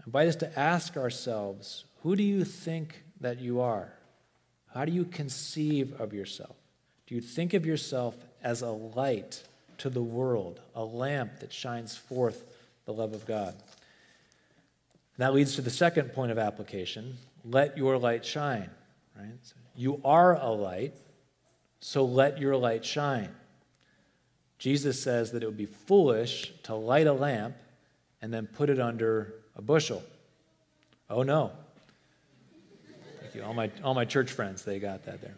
I 0.00 0.02
invite 0.06 0.28
us 0.28 0.36
to 0.36 0.58
ask 0.58 0.96
ourselves 0.96 1.84
who 2.02 2.16
do 2.16 2.22
you 2.22 2.44
think 2.44 3.02
that 3.20 3.40
you 3.40 3.60
are? 3.60 3.92
How 4.72 4.84
do 4.84 4.92
you 4.92 5.04
conceive 5.04 6.00
of 6.00 6.14
yourself? 6.14 6.56
Do 7.06 7.14
you 7.14 7.20
think 7.20 7.54
of 7.54 7.66
yourself 7.66 8.16
as 8.42 8.62
a 8.62 8.70
light 8.70 9.42
to 9.78 9.90
the 9.90 10.02
world, 10.02 10.60
a 10.74 10.84
lamp 10.84 11.40
that 11.40 11.52
shines 11.52 11.96
forth 11.96 12.44
the 12.86 12.92
love 12.92 13.12
of 13.12 13.26
God? 13.26 13.52
And 13.52 15.18
that 15.18 15.34
leads 15.34 15.56
to 15.56 15.62
the 15.62 15.70
second 15.70 16.12
point 16.12 16.32
of 16.32 16.38
application 16.38 17.16
let 17.44 17.76
your 17.76 17.98
light 17.98 18.24
shine. 18.24 18.70
Right? 19.18 19.32
So 19.42 19.54
you 19.74 20.00
are 20.04 20.36
a 20.36 20.50
light, 20.50 20.94
so 21.80 22.04
let 22.04 22.38
your 22.38 22.56
light 22.56 22.84
shine. 22.84 23.30
Jesus 24.58 25.02
says 25.02 25.32
that 25.32 25.42
it 25.42 25.46
would 25.46 25.56
be 25.56 25.66
foolish 25.66 26.52
to 26.64 26.74
light 26.74 27.06
a 27.06 27.12
lamp 27.12 27.56
and 28.20 28.32
then 28.32 28.46
put 28.46 28.68
it 28.68 28.78
under 28.78 29.39
a 29.60 29.62
bushel. 29.62 30.02
Oh 31.10 31.22
no. 31.22 31.52
Thank 33.20 33.34
you. 33.34 33.44
All 33.44 33.52
my, 33.52 33.70
all 33.84 33.92
my 33.92 34.06
church 34.06 34.32
friends, 34.32 34.62
they 34.62 34.78
got 34.78 35.04
that 35.04 35.20
there. 35.20 35.34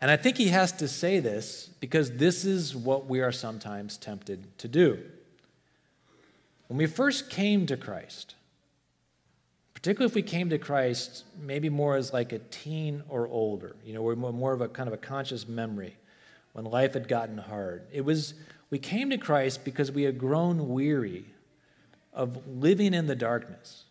And 0.00 0.10
I 0.10 0.16
think 0.16 0.36
he 0.36 0.48
has 0.48 0.72
to 0.72 0.88
say 0.88 1.20
this 1.20 1.70
because 1.78 2.16
this 2.16 2.44
is 2.44 2.74
what 2.74 3.06
we 3.06 3.20
are 3.20 3.30
sometimes 3.30 3.96
tempted 3.96 4.58
to 4.58 4.66
do. 4.66 4.98
When 6.66 6.76
we 6.78 6.86
first 6.86 7.30
came 7.30 7.64
to 7.66 7.76
Christ, 7.76 8.34
particularly 9.72 10.10
if 10.10 10.16
we 10.16 10.22
came 10.22 10.50
to 10.50 10.58
Christ 10.58 11.24
maybe 11.40 11.68
more 11.68 11.94
as 11.94 12.12
like 12.12 12.32
a 12.32 12.40
teen 12.40 13.04
or 13.08 13.28
older, 13.28 13.76
you 13.84 13.94
know, 13.94 14.02
we're 14.02 14.16
more 14.16 14.52
of 14.52 14.60
a 14.60 14.68
kind 14.68 14.88
of 14.88 14.92
a 14.92 14.98
conscious 14.98 15.46
memory 15.46 15.96
when 16.54 16.64
life 16.64 16.94
had 16.94 17.06
gotten 17.06 17.38
hard. 17.38 17.84
It 17.92 18.00
was, 18.00 18.34
we 18.68 18.80
came 18.80 19.10
to 19.10 19.18
Christ 19.18 19.64
because 19.64 19.92
we 19.92 20.02
had 20.02 20.18
grown 20.18 20.70
weary 20.70 21.26
of 22.12 22.46
living 22.46 22.94
in 22.94 23.06
the 23.06 23.16
darkness 23.16 23.84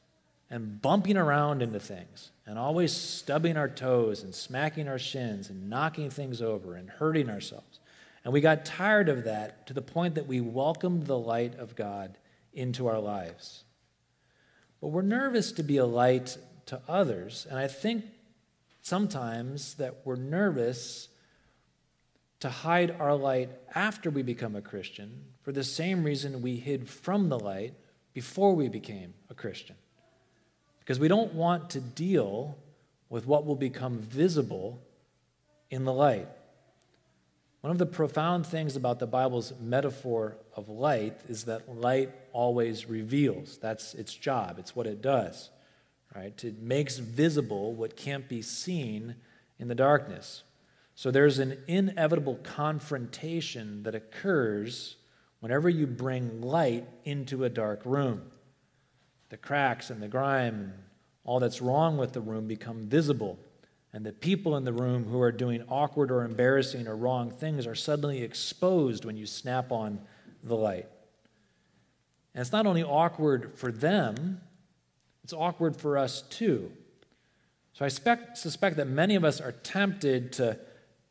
and 0.50 0.82
bumping 0.82 1.18
around 1.18 1.62
into 1.62 1.80
things 1.80 2.32
and 2.46 2.60
always 2.60 2.92
stubbing 2.92 3.58
our 3.58 3.70
toes 3.70 4.24
and 4.24 4.36
smacking 4.36 4.88
our 4.88 5.00
shins 5.00 5.50
and 5.50 5.70
knocking 5.70 6.10
things 6.10 6.42
over 6.42 6.76
and 6.76 6.90
hurting 6.90 7.30
ourselves. 7.30 7.80
And 8.24 8.34
we 8.34 8.42
got 8.42 8.66
tired 8.66 9.10
of 9.10 9.24
that 9.24 9.66
to 9.68 9.74
the 9.74 9.82
point 9.82 10.16
that 10.16 10.28
we 10.28 10.42
welcomed 10.42 11.08
the 11.08 11.18
light 11.18 11.56
of 11.56 11.76
God 11.76 12.18
into 12.54 12.88
our 12.88 13.00
lives. 13.00 13.64
But 14.82 14.90
we're 14.90 15.02
nervous 15.02 15.52
to 15.54 15.64
be 15.64 15.78
a 15.78 15.86
light 15.86 16.38
to 16.68 16.82
others. 16.88 17.48
And 17.50 17.58
I 17.58 17.68
think 17.68 18.06
sometimes 18.82 19.76
that 19.76 20.02
we're 20.04 20.16
nervous 20.16 21.08
to 22.42 22.50
hide 22.50 22.92
our 23.00 23.16
light 23.16 23.50
after 23.74 24.10
we 24.10 24.24
become 24.24 24.56
a 24.56 24.62
Christian 24.62 25.26
for 25.44 25.52
the 25.52 25.64
same 25.64 26.04
reason 26.04 26.42
we 26.42 26.58
hid 26.58 26.90
from 26.90 27.30
the 27.30 27.40
light 27.40 27.76
before 28.14 28.56
we 28.56 28.68
became 28.68 29.14
a 29.30 29.34
Christian. 29.34 29.76
Because 30.80 31.00
we 31.00 31.08
don't 31.08 31.34
want 31.34 31.70
to 31.72 31.80
deal 31.80 32.58
with 33.10 33.26
what 33.26 33.46
will 33.46 33.56
become 33.56 34.00
visible 34.00 34.82
in 35.70 35.86
the 35.86 35.94
light. 35.94 36.28
One 37.62 37.72
of 37.72 37.78
the 37.78 37.86
profound 37.86 38.48
things 38.48 38.76
about 38.76 39.00
the 39.00 39.06
Bible's 39.06 39.54
metaphor 39.62 40.38
of 40.56 40.68
light 40.68 41.20
is 41.30 41.44
that 41.46 41.78
light 41.78 42.12
always 42.34 42.90
reveals. 42.90 43.60
That's 43.60 43.94
its 43.94 44.14
job, 44.14 44.58
it's 44.58 44.76
what 44.76 44.88
it 44.88 45.02
does, 45.02 45.52
right? 46.16 46.44
It 46.44 46.60
makes 46.60 46.98
visible 46.98 47.74
what 47.74 47.96
can't 47.96 48.28
be 48.28 48.42
seen 48.42 49.16
in 49.60 49.68
the 49.68 49.76
darkness. 49.76 50.44
So 50.96 51.12
there's 51.12 51.40
an 51.40 51.58
inevitable 51.68 52.40
confrontation 52.44 53.84
that 53.84 53.96
occurs 53.96 54.98
whenever 55.42 55.68
you 55.68 55.86
bring 55.86 56.42
light 56.42 56.88
into 57.04 57.44
a 57.44 57.50
dark 57.50 57.82
room. 57.84 58.22
The 59.30 59.38
cracks 59.38 59.90
and 59.90 60.02
the 60.02 60.08
grime, 60.08 60.56
and 60.56 60.74
all 61.26 61.40
that's 61.40 61.62
wrong 61.62 61.98
with 61.98 62.14
the 62.14 62.22
room 62.22 62.48
become 62.48 62.88
visible, 62.88 63.38
and 63.92 64.06
the 64.06 64.14
people 64.14 64.56
in 64.56 64.64
the 64.64 64.72
room 64.72 65.04
who 65.06 65.20
are 65.20 65.32
doing 65.32 65.64
awkward 65.68 66.12
or 66.12 66.24
embarrassing 66.24 66.88
or 66.88 66.96
wrong 66.96 67.30
things 67.30 67.68
are 67.68 67.76
suddenly 67.76 68.22
exposed 68.22 69.04
when 69.04 69.18
you 69.18 69.26
snap 69.26 69.72
on 69.72 70.00
the 70.44 70.56
light. 70.56 70.88
And 72.34 72.42
it's 72.42 72.54
not 72.54 72.66
only 72.66 72.84
awkward 72.84 73.52
for 73.56 73.72
them, 73.72 74.42
it's 75.24 75.34
awkward 75.34 75.76
for 75.76 75.98
us 75.98 76.22
too. 76.22 76.72
So 77.74 77.84
I 77.84 77.90
suspect, 77.90 78.38
suspect 78.38 78.78
that 78.78 78.88
many 78.88 79.16
of 79.16 79.24
us 79.24 79.42
are 79.42 79.52
tempted 79.52 80.34
to 80.34 80.58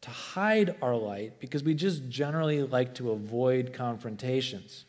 to 0.03 0.11
hide 0.11 0.77
our 0.81 0.97
light 0.97 1.39
because 1.41 1.63
we 1.63 1.75
just 1.75 2.09
generally 2.09 2.63
like 2.63 2.95
to 2.95 3.11
avoid 3.11 3.73
confrontations. 3.73 4.85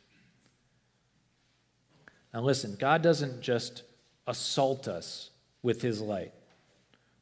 Now, 2.34 2.42
listen, 2.42 2.78
God 2.80 3.02
doesn't 3.02 3.42
just 3.42 3.84
assault 4.26 4.88
us 4.88 5.32
with 5.62 5.82
his 5.82 6.02
light. 6.02 6.32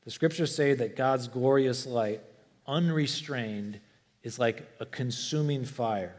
The 0.03 0.11
scriptures 0.11 0.55
say 0.55 0.73
that 0.75 0.95
God's 0.95 1.27
glorious 1.27 1.85
light, 1.85 2.21
unrestrained, 2.67 3.79
is 4.23 4.37
like 4.37 4.67
a 4.79 4.85
consuming 4.85 5.65
fire. 5.65 6.15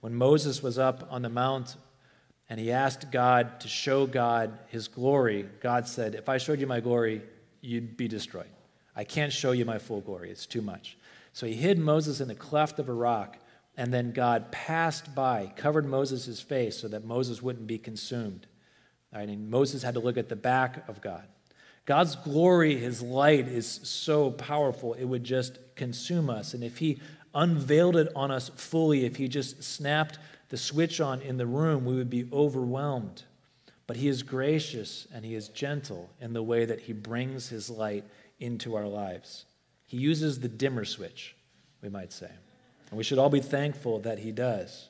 When 0.00 0.14
Moses 0.14 0.62
was 0.62 0.78
up 0.78 1.06
on 1.10 1.22
the 1.22 1.28
mount 1.28 1.76
and 2.48 2.58
he 2.58 2.72
asked 2.72 3.10
God 3.10 3.60
to 3.60 3.68
show 3.68 4.06
God 4.06 4.58
his 4.68 4.88
glory, 4.88 5.46
God 5.60 5.86
said, 5.86 6.14
If 6.14 6.28
I 6.28 6.38
showed 6.38 6.60
you 6.60 6.66
my 6.66 6.80
glory, 6.80 7.22
you'd 7.60 7.96
be 7.96 8.08
destroyed. 8.08 8.50
I 8.94 9.04
can't 9.04 9.32
show 9.32 9.52
you 9.52 9.64
my 9.64 9.78
full 9.78 10.00
glory, 10.00 10.30
it's 10.30 10.46
too 10.46 10.62
much. 10.62 10.96
So 11.32 11.46
he 11.46 11.54
hid 11.54 11.78
Moses 11.78 12.20
in 12.20 12.28
the 12.28 12.34
cleft 12.34 12.78
of 12.78 12.88
a 12.88 12.92
rock, 12.92 13.38
and 13.76 13.92
then 13.92 14.12
God 14.12 14.52
passed 14.52 15.14
by, 15.14 15.52
covered 15.56 15.86
Moses' 15.86 16.40
face 16.40 16.78
so 16.78 16.88
that 16.88 17.04
Moses 17.04 17.40
wouldn't 17.40 17.66
be 17.66 17.78
consumed. 17.78 18.46
Right? 19.12 19.28
And 19.28 19.50
Moses 19.50 19.82
had 19.82 19.94
to 19.94 20.00
look 20.00 20.16
at 20.16 20.28
the 20.28 20.36
back 20.36 20.88
of 20.88 21.00
God. 21.00 21.24
God's 21.84 22.16
glory, 22.16 22.76
his 22.76 23.02
light, 23.02 23.48
is 23.48 23.66
so 23.66 24.30
powerful, 24.30 24.94
it 24.94 25.04
would 25.04 25.24
just 25.24 25.58
consume 25.74 26.30
us. 26.30 26.54
And 26.54 26.62
if 26.62 26.78
he 26.78 27.00
unveiled 27.34 27.96
it 27.96 28.08
on 28.14 28.30
us 28.30 28.50
fully, 28.50 29.04
if 29.04 29.16
he 29.16 29.26
just 29.26 29.62
snapped 29.64 30.18
the 30.50 30.56
switch 30.56 31.00
on 31.00 31.20
in 31.22 31.38
the 31.38 31.46
room, 31.46 31.84
we 31.84 31.94
would 31.94 32.10
be 32.10 32.28
overwhelmed. 32.32 33.24
But 33.86 33.96
he 33.96 34.08
is 34.08 34.22
gracious 34.22 35.08
and 35.12 35.24
he 35.24 35.34
is 35.34 35.48
gentle 35.48 36.10
in 36.20 36.34
the 36.34 36.42
way 36.42 36.64
that 36.64 36.80
he 36.80 36.92
brings 36.92 37.48
his 37.48 37.68
light 37.68 38.04
into 38.42 38.74
our 38.74 38.88
lives. 38.88 39.44
He 39.86 39.96
uses 39.96 40.40
the 40.40 40.48
dimmer 40.48 40.84
switch, 40.84 41.36
we 41.80 41.88
might 41.88 42.12
say. 42.12 42.30
And 42.90 42.98
we 42.98 43.04
should 43.04 43.18
all 43.18 43.30
be 43.30 43.40
thankful 43.40 44.00
that 44.00 44.18
he 44.18 44.32
does. 44.32 44.88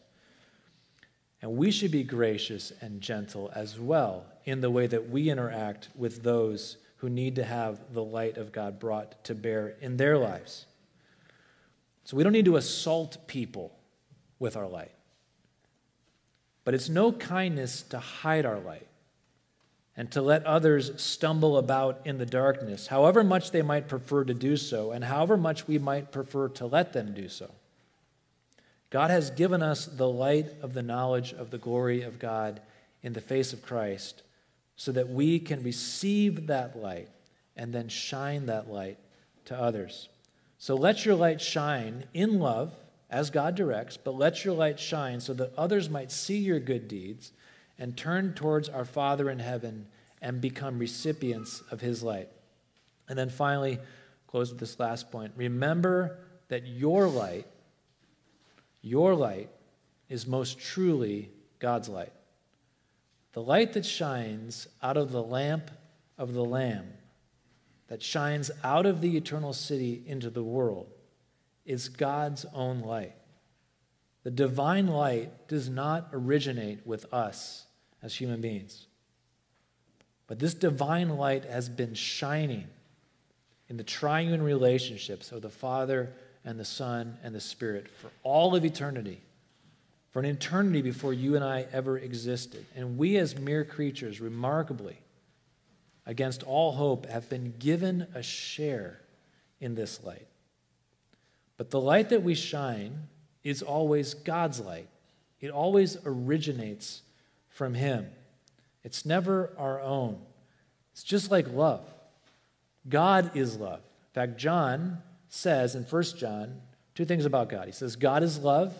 And 1.42 1.56
we 1.56 1.70
should 1.70 1.90
be 1.90 2.02
gracious 2.02 2.72
and 2.80 3.00
gentle 3.00 3.50
as 3.54 3.78
well 3.78 4.24
in 4.44 4.60
the 4.60 4.70
way 4.70 4.86
that 4.86 5.10
we 5.10 5.28
interact 5.28 5.88
with 5.94 6.22
those 6.22 6.78
who 6.96 7.10
need 7.10 7.36
to 7.36 7.44
have 7.44 7.92
the 7.92 8.02
light 8.02 8.38
of 8.38 8.52
God 8.52 8.78
brought 8.78 9.22
to 9.24 9.34
bear 9.34 9.74
in 9.80 9.96
their 9.96 10.16
lives. 10.18 10.66
So 12.04 12.16
we 12.16 12.22
don't 12.22 12.32
need 12.32 12.46
to 12.46 12.56
assault 12.56 13.26
people 13.26 13.76
with 14.38 14.56
our 14.56 14.68
light. 14.68 14.92
But 16.64 16.74
it's 16.74 16.88
no 16.88 17.12
kindness 17.12 17.82
to 17.82 17.98
hide 17.98 18.46
our 18.46 18.60
light 18.60 18.86
and 19.96 20.10
to 20.10 20.22
let 20.22 20.44
others 20.46 21.00
stumble 21.00 21.58
about 21.58 22.00
in 22.04 22.18
the 22.18 22.26
darkness, 22.26 22.86
however 22.86 23.22
much 23.22 23.50
they 23.50 23.62
might 23.62 23.88
prefer 23.88 24.24
to 24.24 24.34
do 24.34 24.56
so, 24.56 24.90
and 24.90 25.04
however 25.04 25.36
much 25.36 25.68
we 25.68 25.78
might 25.78 26.12
prefer 26.12 26.48
to 26.48 26.66
let 26.66 26.92
them 26.92 27.12
do 27.12 27.28
so. 27.28 27.50
God 28.90 29.10
has 29.10 29.30
given 29.30 29.62
us 29.62 29.86
the 29.86 30.08
light 30.08 30.50
of 30.62 30.74
the 30.74 30.82
knowledge 30.82 31.32
of 31.32 31.50
the 31.50 31.58
glory 31.58 32.02
of 32.02 32.18
God 32.18 32.60
in 33.02 33.12
the 33.12 33.20
face 33.20 33.52
of 33.52 33.62
Christ 33.62 34.22
so 34.76 34.92
that 34.92 35.08
we 35.08 35.38
can 35.38 35.62
receive 35.62 36.46
that 36.46 36.76
light 36.76 37.08
and 37.56 37.72
then 37.72 37.88
shine 37.88 38.46
that 38.46 38.70
light 38.70 38.98
to 39.46 39.58
others. 39.58 40.08
So 40.58 40.74
let 40.74 41.04
your 41.04 41.14
light 41.14 41.40
shine 41.40 42.04
in 42.14 42.38
love 42.38 42.74
as 43.10 43.30
God 43.30 43.54
directs, 43.54 43.96
but 43.96 44.14
let 44.14 44.44
your 44.44 44.54
light 44.54 44.78
shine 44.78 45.20
so 45.20 45.34
that 45.34 45.52
others 45.56 45.90
might 45.90 46.10
see 46.10 46.38
your 46.38 46.60
good 46.60 46.88
deeds 46.88 47.32
and 47.82 47.96
turn 47.96 48.32
towards 48.32 48.68
our 48.68 48.84
Father 48.84 49.28
in 49.28 49.40
heaven 49.40 49.88
and 50.20 50.40
become 50.40 50.78
recipients 50.78 51.64
of 51.72 51.80
his 51.80 52.00
light. 52.00 52.28
And 53.08 53.18
then 53.18 53.28
finally, 53.28 53.80
close 54.28 54.50
with 54.50 54.60
this 54.60 54.78
last 54.78 55.10
point. 55.10 55.32
Remember 55.34 56.20
that 56.46 56.64
your 56.64 57.08
light, 57.08 57.44
your 58.82 59.16
light, 59.16 59.50
is 60.08 60.28
most 60.28 60.60
truly 60.60 61.32
God's 61.58 61.88
light. 61.88 62.12
The 63.32 63.42
light 63.42 63.72
that 63.72 63.84
shines 63.84 64.68
out 64.80 64.96
of 64.96 65.10
the 65.10 65.22
lamp 65.22 65.68
of 66.16 66.34
the 66.34 66.44
Lamb, 66.44 66.86
that 67.88 68.00
shines 68.00 68.48
out 68.62 68.86
of 68.86 69.00
the 69.00 69.16
eternal 69.16 69.52
city 69.52 70.04
into 70.06 70.30
the 70.30 70.44
world, 70.44 70.86
is 71.66 71.88
God's 71.88 72.46
own 72.54 72.82
light. 72.82 73.16
The 74.22 74.30
divine 74.30 74.86
light 74.86 75.48
does 75.48 75.68
not 75.68 76.10
originate 76.12 76.86
with 76.86 77.12
us 77.12 77.66
as 78.02 78.14
human 78.14 78.40
beings. 78.40 78.86
But 80.26 80.38
this 80.38 80.54
divine 80.54 81.10
light 81.10 81.44
has 81.44 81.68
been 81.68 81.94
shining 81.94 82.66
in 83.68 83.76
the 83.76 83.84
triune 83.84 84.42
relationships 84.42 85.32
of 85.32 85.42
the 85.42 85.50
Father 85.50 86.12
and 86.44 86.58
the 86.58 86.64
Son 86.64 87.16
and 87.22 87.34
the 87.34 87.40
Spirit 87.40 87.88
for 87.88 88.10
all 88.22 88.54
of 88.54 88.64
eternity, 88.64 89.20
for 90.10 90.20
an 90.20 90.26
eternity 90.26 90.82
before 90.82 91.12
you 91.12 91.36
and 91.36 91.44
I 91.44 91.66
ever 91.72 91.98
existed. 91.98 92.66
And 92.74 92.98
we, 92.98 93.16
as 93.16 93.38
mere 93.38 93.64
creatures, 93.64 94.20
remarkably, 94.20 94.98
against 96.06 96.42
all 96.42 96.72
hope, 96.72 97.06
have 97.06 97.28
been 97.28 97.54
given 97.58 98.06
a 98.14 98.22
share 98.22 99.00
in 99.60 99.74
this 99.74 100.02
light. 100.02 100.26
But 101.56 101.70
the 101.70 101.80
light 101.80 102.08
that 102.08 102.22
we 102.22 102.34
shine 102.34 103.08
is 103.44 103.62
always 103.62 104.14
God's 104.14 104.60
light, 104.60 104.88
it 105.40 105.50
always 105.50 105.96
originates 106.04 107.02
from 107.52 107.74
Him. 107.74 108.10
It's 108.84 109.06
never 109.06 109.50
our 109.58 109.80
own. 109.80 110.18
It's 110.92 111.02
just 111.02 111.30
like 111.30 111.48
love. 111.52 111.84
God 112.88 113.36
is 113.36 113.56
love. 113.56 113.78
In 113.78 114.14
fact, 114.14 114.38
John 114.38 114.98
says 115.28 115.74
in 115.74 115.84
1 115.84 116.02
John 116.18 116.60
two 116.94 117.04
things 117.04 117.24
about 117.24 117.48
God. 117.48 117.66
He 117.66 117.72
says, 117.72 117.96
God 117.96 118.22
is 118.22 118.38
love. 118.38 118.74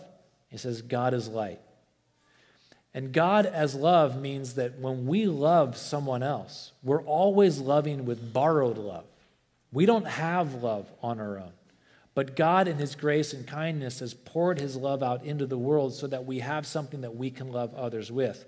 He 0.49 0.57
says, 0.57 0.81
God 0.81 1.13
is 1.13 1.27
light. 1.27 1.59
And 2.93 3.11
God 3.11 3.47
as 3.47 3.73
love 3.73 4.21
means 4.21 4.53
that 4.55 4.77
when 4.77 5.07
we 5.07 5.25
love 5.25 5.77
someone 5.77 6.21
else, 6.21 6.73
we're 6.83 7.01
always 7.01 7.57
loving 7.57 8.05
with 8.05 8.33
borrowed 8.33 8.77
love. 8.77 9.05
We 9.71 9.87
don't 9.87 10.05
have 10.05 10.61
love 10.61 10.85
on 11.01 11.19
our 11.19 11.39
own. 11.39 11.51
But 12.15 12.35
God, 12.35 12.67
in 12.67 12.77
His 12.77 12.95
grace 12.95 13.33
and 13.33 13.47
kindness, 13.47 13.99
has 13.99 14.13
poured 14.13 14.59
His 14.59 14.75
love 14.75 15.01
out 15.01 15.25
into 15.25 15.45
the 15.45 15.57
world 15.57 15.93
so 15.93 16.07
that 16.07 16.25
we 16.25 16.39
have 16.39 16.65
something 16.65 17.01
that 17.01 17.15
we 17.15 17.31
can 17.31 17.51
love 17.51 17.73
others 17.73 18.11
with. 18.11 18.45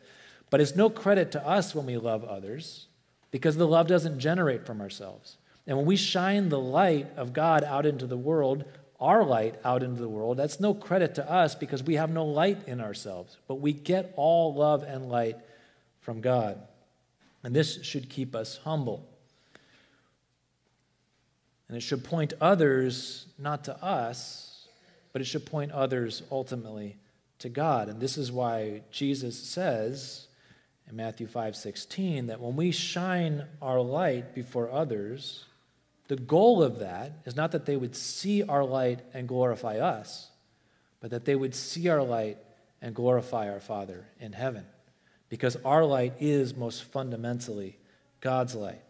But 0.49 0.62
it's 0.62 0.75
no 0.75 0.89
credit 0.89 1.32
to 1.32 1.47
us 1.47 1.73
when 1.73 1.86
we 1.86 1.97
love 1.97 2.23
others 2.23 2.88
because 3.32 3.58
the 3.58 3.67
love 3.67 3.88
doesn't 3.88 4.19
generate 4.19 4.65
from 4.65 4.82
ourselves. 4.82 5.38
And 5.67 5.78
when 5.78 5.88
we 5.88 5.95
shine 5.95 6.49
the 6.49 6.60
light 6.60 7.08
of 7.17 7.34
God 7.34 7.63
out 7.63 7.86
into 7.86 8.06
the 8.06 8.17
world, 8.17 8.65
our 8.99 9.25
light 9.25 9.56
out 9.65 9.84
into 9.84 9.99
the 9.99 10.10
world, 10.10 10.38
that's 10.38 10.60
no 10.60 10.73
credit 10.73 11.15
to 11.15 11.30
us 11.30 11.56
because 11.56 11.84
we 11.84 11.95
have 11.95 12.12
no 12.12 12.25
light 12.25 12.67
in 12.67 12.80
ourselves. 12.80 13.38
But 13.47 13.56
we 13.56 13.73
get 13.73 14.13
all 14.15 14.54
love 14.54 14.84
and 14.84 15.10
light 15.10 15.38
from 16.01 16.21
God. 16.21 16.62
And 17.43 17.56
this 17.56 17.84
should 17.84 18.10
keep 18.10 18.36
us 18.36 18.60
humble. 18.63 19.10
And 21.67 21.78
it 21.78 21.82
should 21.82 22.04
point 22.04 22.34
others 22.39 23.25
not 23.38 23.63
to 23.65 23.84
us, 23.84 24.67
but 25.12 25.21
it 25.21 25.25
should 25.25 25.46
point 25.46 25.71
others 25.71 26.23
ultimately 26.31 26.98
to 27.39 27.50
God. 27.50 27.89
And 27.89 28.00
this 28.00 28.17
is 28.17 28.31
why 28.31 28.81
Jesus 28.92 29.37
says 29.37 30.27
in 30.89 30.96
Matthew 30.96 31.27
5 31.27 31.56
16 31.56 32.27
that 32.27 32.39
when 32.39 32.56
we 32.56 32.71
shine 32.71 33.46
our 33.62 33.79
light 33.81 34.35
before 34.35 34.69
others, 34.69 35.46
the 36.08 36.15
goal 36.15 36.62
of 36.62 36.79
that 36.79 37.13
is 37.25 37.35
not 37.35 37.52
that 37.54 37.65
they 37.65 37.77
would 37.77 37.96
see 37.96 38.44
our 38.44 38.63
light 38.63 39.00
and 39.13 39.27
glorify 39.27 39.77
us, 39.79 40.29
but 41.00 41.10
that 41.12 41.25
they 41.25 41.35
would 41.35 41.56
see 41.56 41.89
our 41.89 42.04
light 42.04 42.37
and 42.81 42.94
glorify 42.94 43.50
our 43.50 43.60
Father 43.60 44.06
in 44.19 44.33
heaven. 44.33 44.65
Because 45.29 45.58
our 45.65 45.83
light 45.83 46.13
is 46.19 46.56
most 46.56 46.83
fundamentally 46.83 47.79
God's 48.21 48.54
light. 48.54 48.85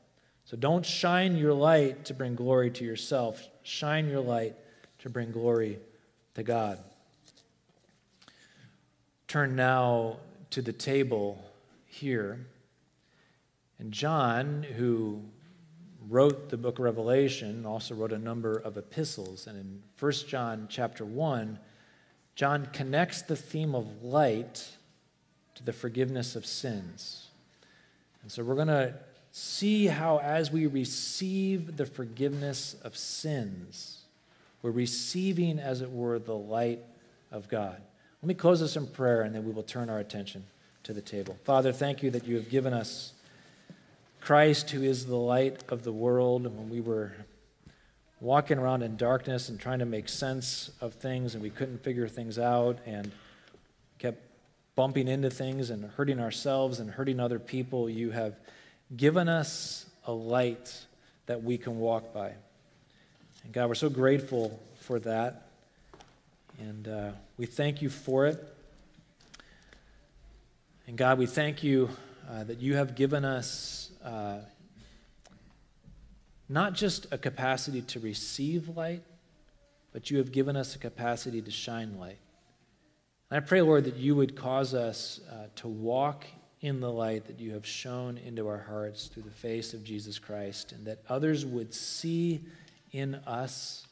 So 0.45 0.55
don't 0.55 0.85
shine 0.85 1.35
your 1.35 1.53
light 1.53 2.05
to 2.05 2.13
bring 2.13 2.35
glory 2.35 2.69
to 2.71 2.85
yourself, 2.85 3.47
shine 3.63 4.07
your 4.07 4.21
light 4.21 4.55
to 4.99 5.09
bring 5.09 5.31
glory 5.31 5.79
to 6.35 6.43
God. 6.43 6.79
Turn 9.27 9.55
now 9.55 10.17
to 10.51 10.61
the 10.61 10.71
table 10.71 11.43
here. 11.87 12.45
And 13.79 13.91
John, 13.91 14.61
who 14.61 15.23
wrote 16.07 16.49
the 16.49 16.57
book 16.57 16.77
of 16.77 16.85
Revelation, 16.85 17.65
also 17.65 17.95
wrote 17.95 18.11
a 18.11 18.19
number 18.19 18.55
of 18.55 18.77
epistles. 18.77 19.47
And 19.47 19.57
in 19.57 19.83
1 19.99 20.11
John 20.27 20.67
chapter 20.69 21.03
1, 21.03 21.57
John 22.35 22.67
connects 22.67 23.23
the 23.23 23.35
theme 23.35 23.73
of 23.73 24.03
light 24.03 24.69
to 25.55 25.63
the 25.63 25.73
forgiveness 25.73 26.35
of 26.35 26.45
sins. 26.45 27.29
And 28.21 28.31
so 28.31 28.43
we're 28.43 28.55
going 28.55 28.67
to 28.67 28.93
see 29.37 29.87
how, 29.87 30.17
as 30.19 30.49
we 30.49 30.65
receive 30.65 31.75
the 31.75 31.85
forgiveness 31.85 32.73
of 32.85 32.95
sins, 32.95 34.05
we're 34.61 34.71
receiving, 34.71 35.59
as 35.59 35.81
it 35.81 35.91
were, 35.91 36.17
the 36.19 36.33
light 36.33 36.79
of 37.33 37.49
God. 37.49 37.81
Let 38.21 38.27
me 38.29 38.33
close 38.33 38.61
this 38.61 38.77
in 38.77 38.87
prayer, 38.87 39.23
and 39.23 39.35
then 39.35 39.43
we 39.43 39.51
will 39.51 39.63
turn 39.63 39.89
our 39.89 39.99
attention 39.99 40.45
to 40.83 40.93
the 40.93 41.01
table. 41.01 41.35
Father, 41.43 41.73
thank 41.73 42.01
you 42.01 42.09
that 42.11 42.25
you 42.25 42.37
have 42.37 42.49
given 42.49 42.71
us 42.71 43.11
Christ, 44.21 44.69
who 44.69 44.83
is 44.83 45.05
the 45.05 45.17
light 45.17 45.65
of 45.67 45.83
the 45.83 45.91
world. 45.91 46.43
When 46.45 46.69
we 46.69 46.79
were 46.79 47.11
walking 48.21 48.57
around 48.57 48.83
in 48.83 48.95
darkness 48.95 49.49
and 49.49 49.59
trying 49.59 49.79
to 49.79 49.85
make 49.85 50.07
sense 50.07 50.71
of 50.79 50.93
things, 50.93 51.33
and 51.33 51.43
we 51.43 51.49
couldn't 51.49 51.83
figure 51.83 52.07
things 52.07 52.39
out, 52.39 52.79
and 52.85 53.11
kept 53.99 54.21
bumping 54.77 55.09
into 55.09 55.29
things 55.29 55.71
and 55.71 55.83
hurting 55.83 56.21
ourselves 56.21 56.79
and 56.79 56.91
hurting 56.91 57.19
other 57.19 57.37
people, 57.37 57.89
you 57.89 58.11
have 58.11 58.35
given 58.95 59.29
us 59.29 59.85
a 60.05 60.11
light 60.11 60.85
that 61.25 61.43
we 61.43 61.57
can 61.57 61.79
walk 61.79 62.13
by. 62.13 62.33
And 63.43 63.53
God, 63.53 63.67
we're 63.67 63.75
so 63.75 63.89
grateful 63.89 64.59
for 64.79 64.99
that. 64.99 65.47
And 66.59 66.87
uh, 66.87 67.11
we 67.37 67.45
thank 67.45 67.81
you 67.81 67.89
for 67.89 68.27
it. 68.27 68.43
And 70.87 70.97
God, 70.97 71.17
we 71.17 71.25
thank 71.25 71.63
you 71.63 71.89
uh, 72.29 72.43
that 72.43 72.59
you 72.59 72.75
have 72.75 72.95
given 72.95 73.25
us 73.25 73.91
uh, 74.03 74.39
not 76.47 76.73
just 76.73 77.07
a 77.11 77.17
capacity 77.17 77.81
to 77.81 77.99
receive 77.99 78.69
light, 78.69 79.01
but 79.91 80.11
you 80.11 80.17
have 80.17 80.31
given 80.31 80.55
us 80.55 80.75
a 80.75 80.79
capacity 80.79 81.41
to 81.41 81.51
shine 81.51 81.97
light. 81.99 82.19
And 83.31 83.37
I 83.37 83.39
pray, 83.39 83.61
Lord, 83.61 83.85
that 83.85 83.95
you 83.95 84.15
would 84.15 84.35
cause 84.35 84.73
us 84.73 85.19
uh, 85.31 85.47
to 85.57 85.67
walk 85.67 86.25
in 86.65 86.79
the 86.79 86.91
light 86.91 87.25
that 87.27 87.39
you 87.39 87.53
have 87.53 87.65
shown 87.65 88.17
into 88.17 88.47
our 88.47 88.57
hearts 88.57 89.05
through 89.05 89.21
the 89.21 89.29
face 89.29 89.75
of 89.75 89.83
Jesus 89.83 90.17
Christ, 90.17 90.71
and 90.71 90.83
that 90.87 91.03
others 91.07 91.45
would 91.45 91.71
see 91.75 92.41
in 92.91 93.15
us 93.27 93.85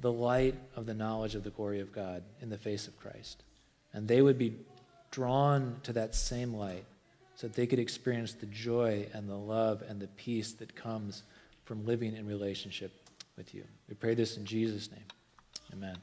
the 0.00 0.10
light 0.10 0.56
of 0.74 0.86
the 0.86 0.94
knowledge 0.94 1.36
of 1.36 1.44
the 1.44 1.50
glory 1.50 1.78
of 1.78 1.92
God 1.92 2.24
in 2.42 2.50
the 2.50 2.58
face 2.58 2.88
of 2.88 2.98
Christ. 2.98 3.44
And 3.92 4.08
they 4.08 4.20
would 4.20 4.36
be 4.36 4.56
drawn 5.12 5.76
to 5.84 5.92
that 5.92 6.16
same 6.16 6.52
light 6.52 6.84
so 7.36 7.46
that 7.46 7.54
they 7.54 7.68
could 7.68 7.78
experience 7.78 8.32
the 8.32 8.46
joy 8.46 9.06
and 9.12 9.28
the 9.28 9.36
love 9.36 9.84
and 9.88 10.00
the 10.00 10.08
peace 10.08 10.54
that 10.54 10.74
comes 10.74 11.22
from 11.64 11.86
living 11.86 12.16
in 12.16 12.26
relationship 12.26 12.92
with 13.36 13.54
you. 13.54 13.62
We 13.88 13.94
pray 13.94 14.14
this 14.14 14.36
in 14.36 14.44
Jesus' 14.44 14.90
name. 14.90 15.04
Amen. 15.72 15.96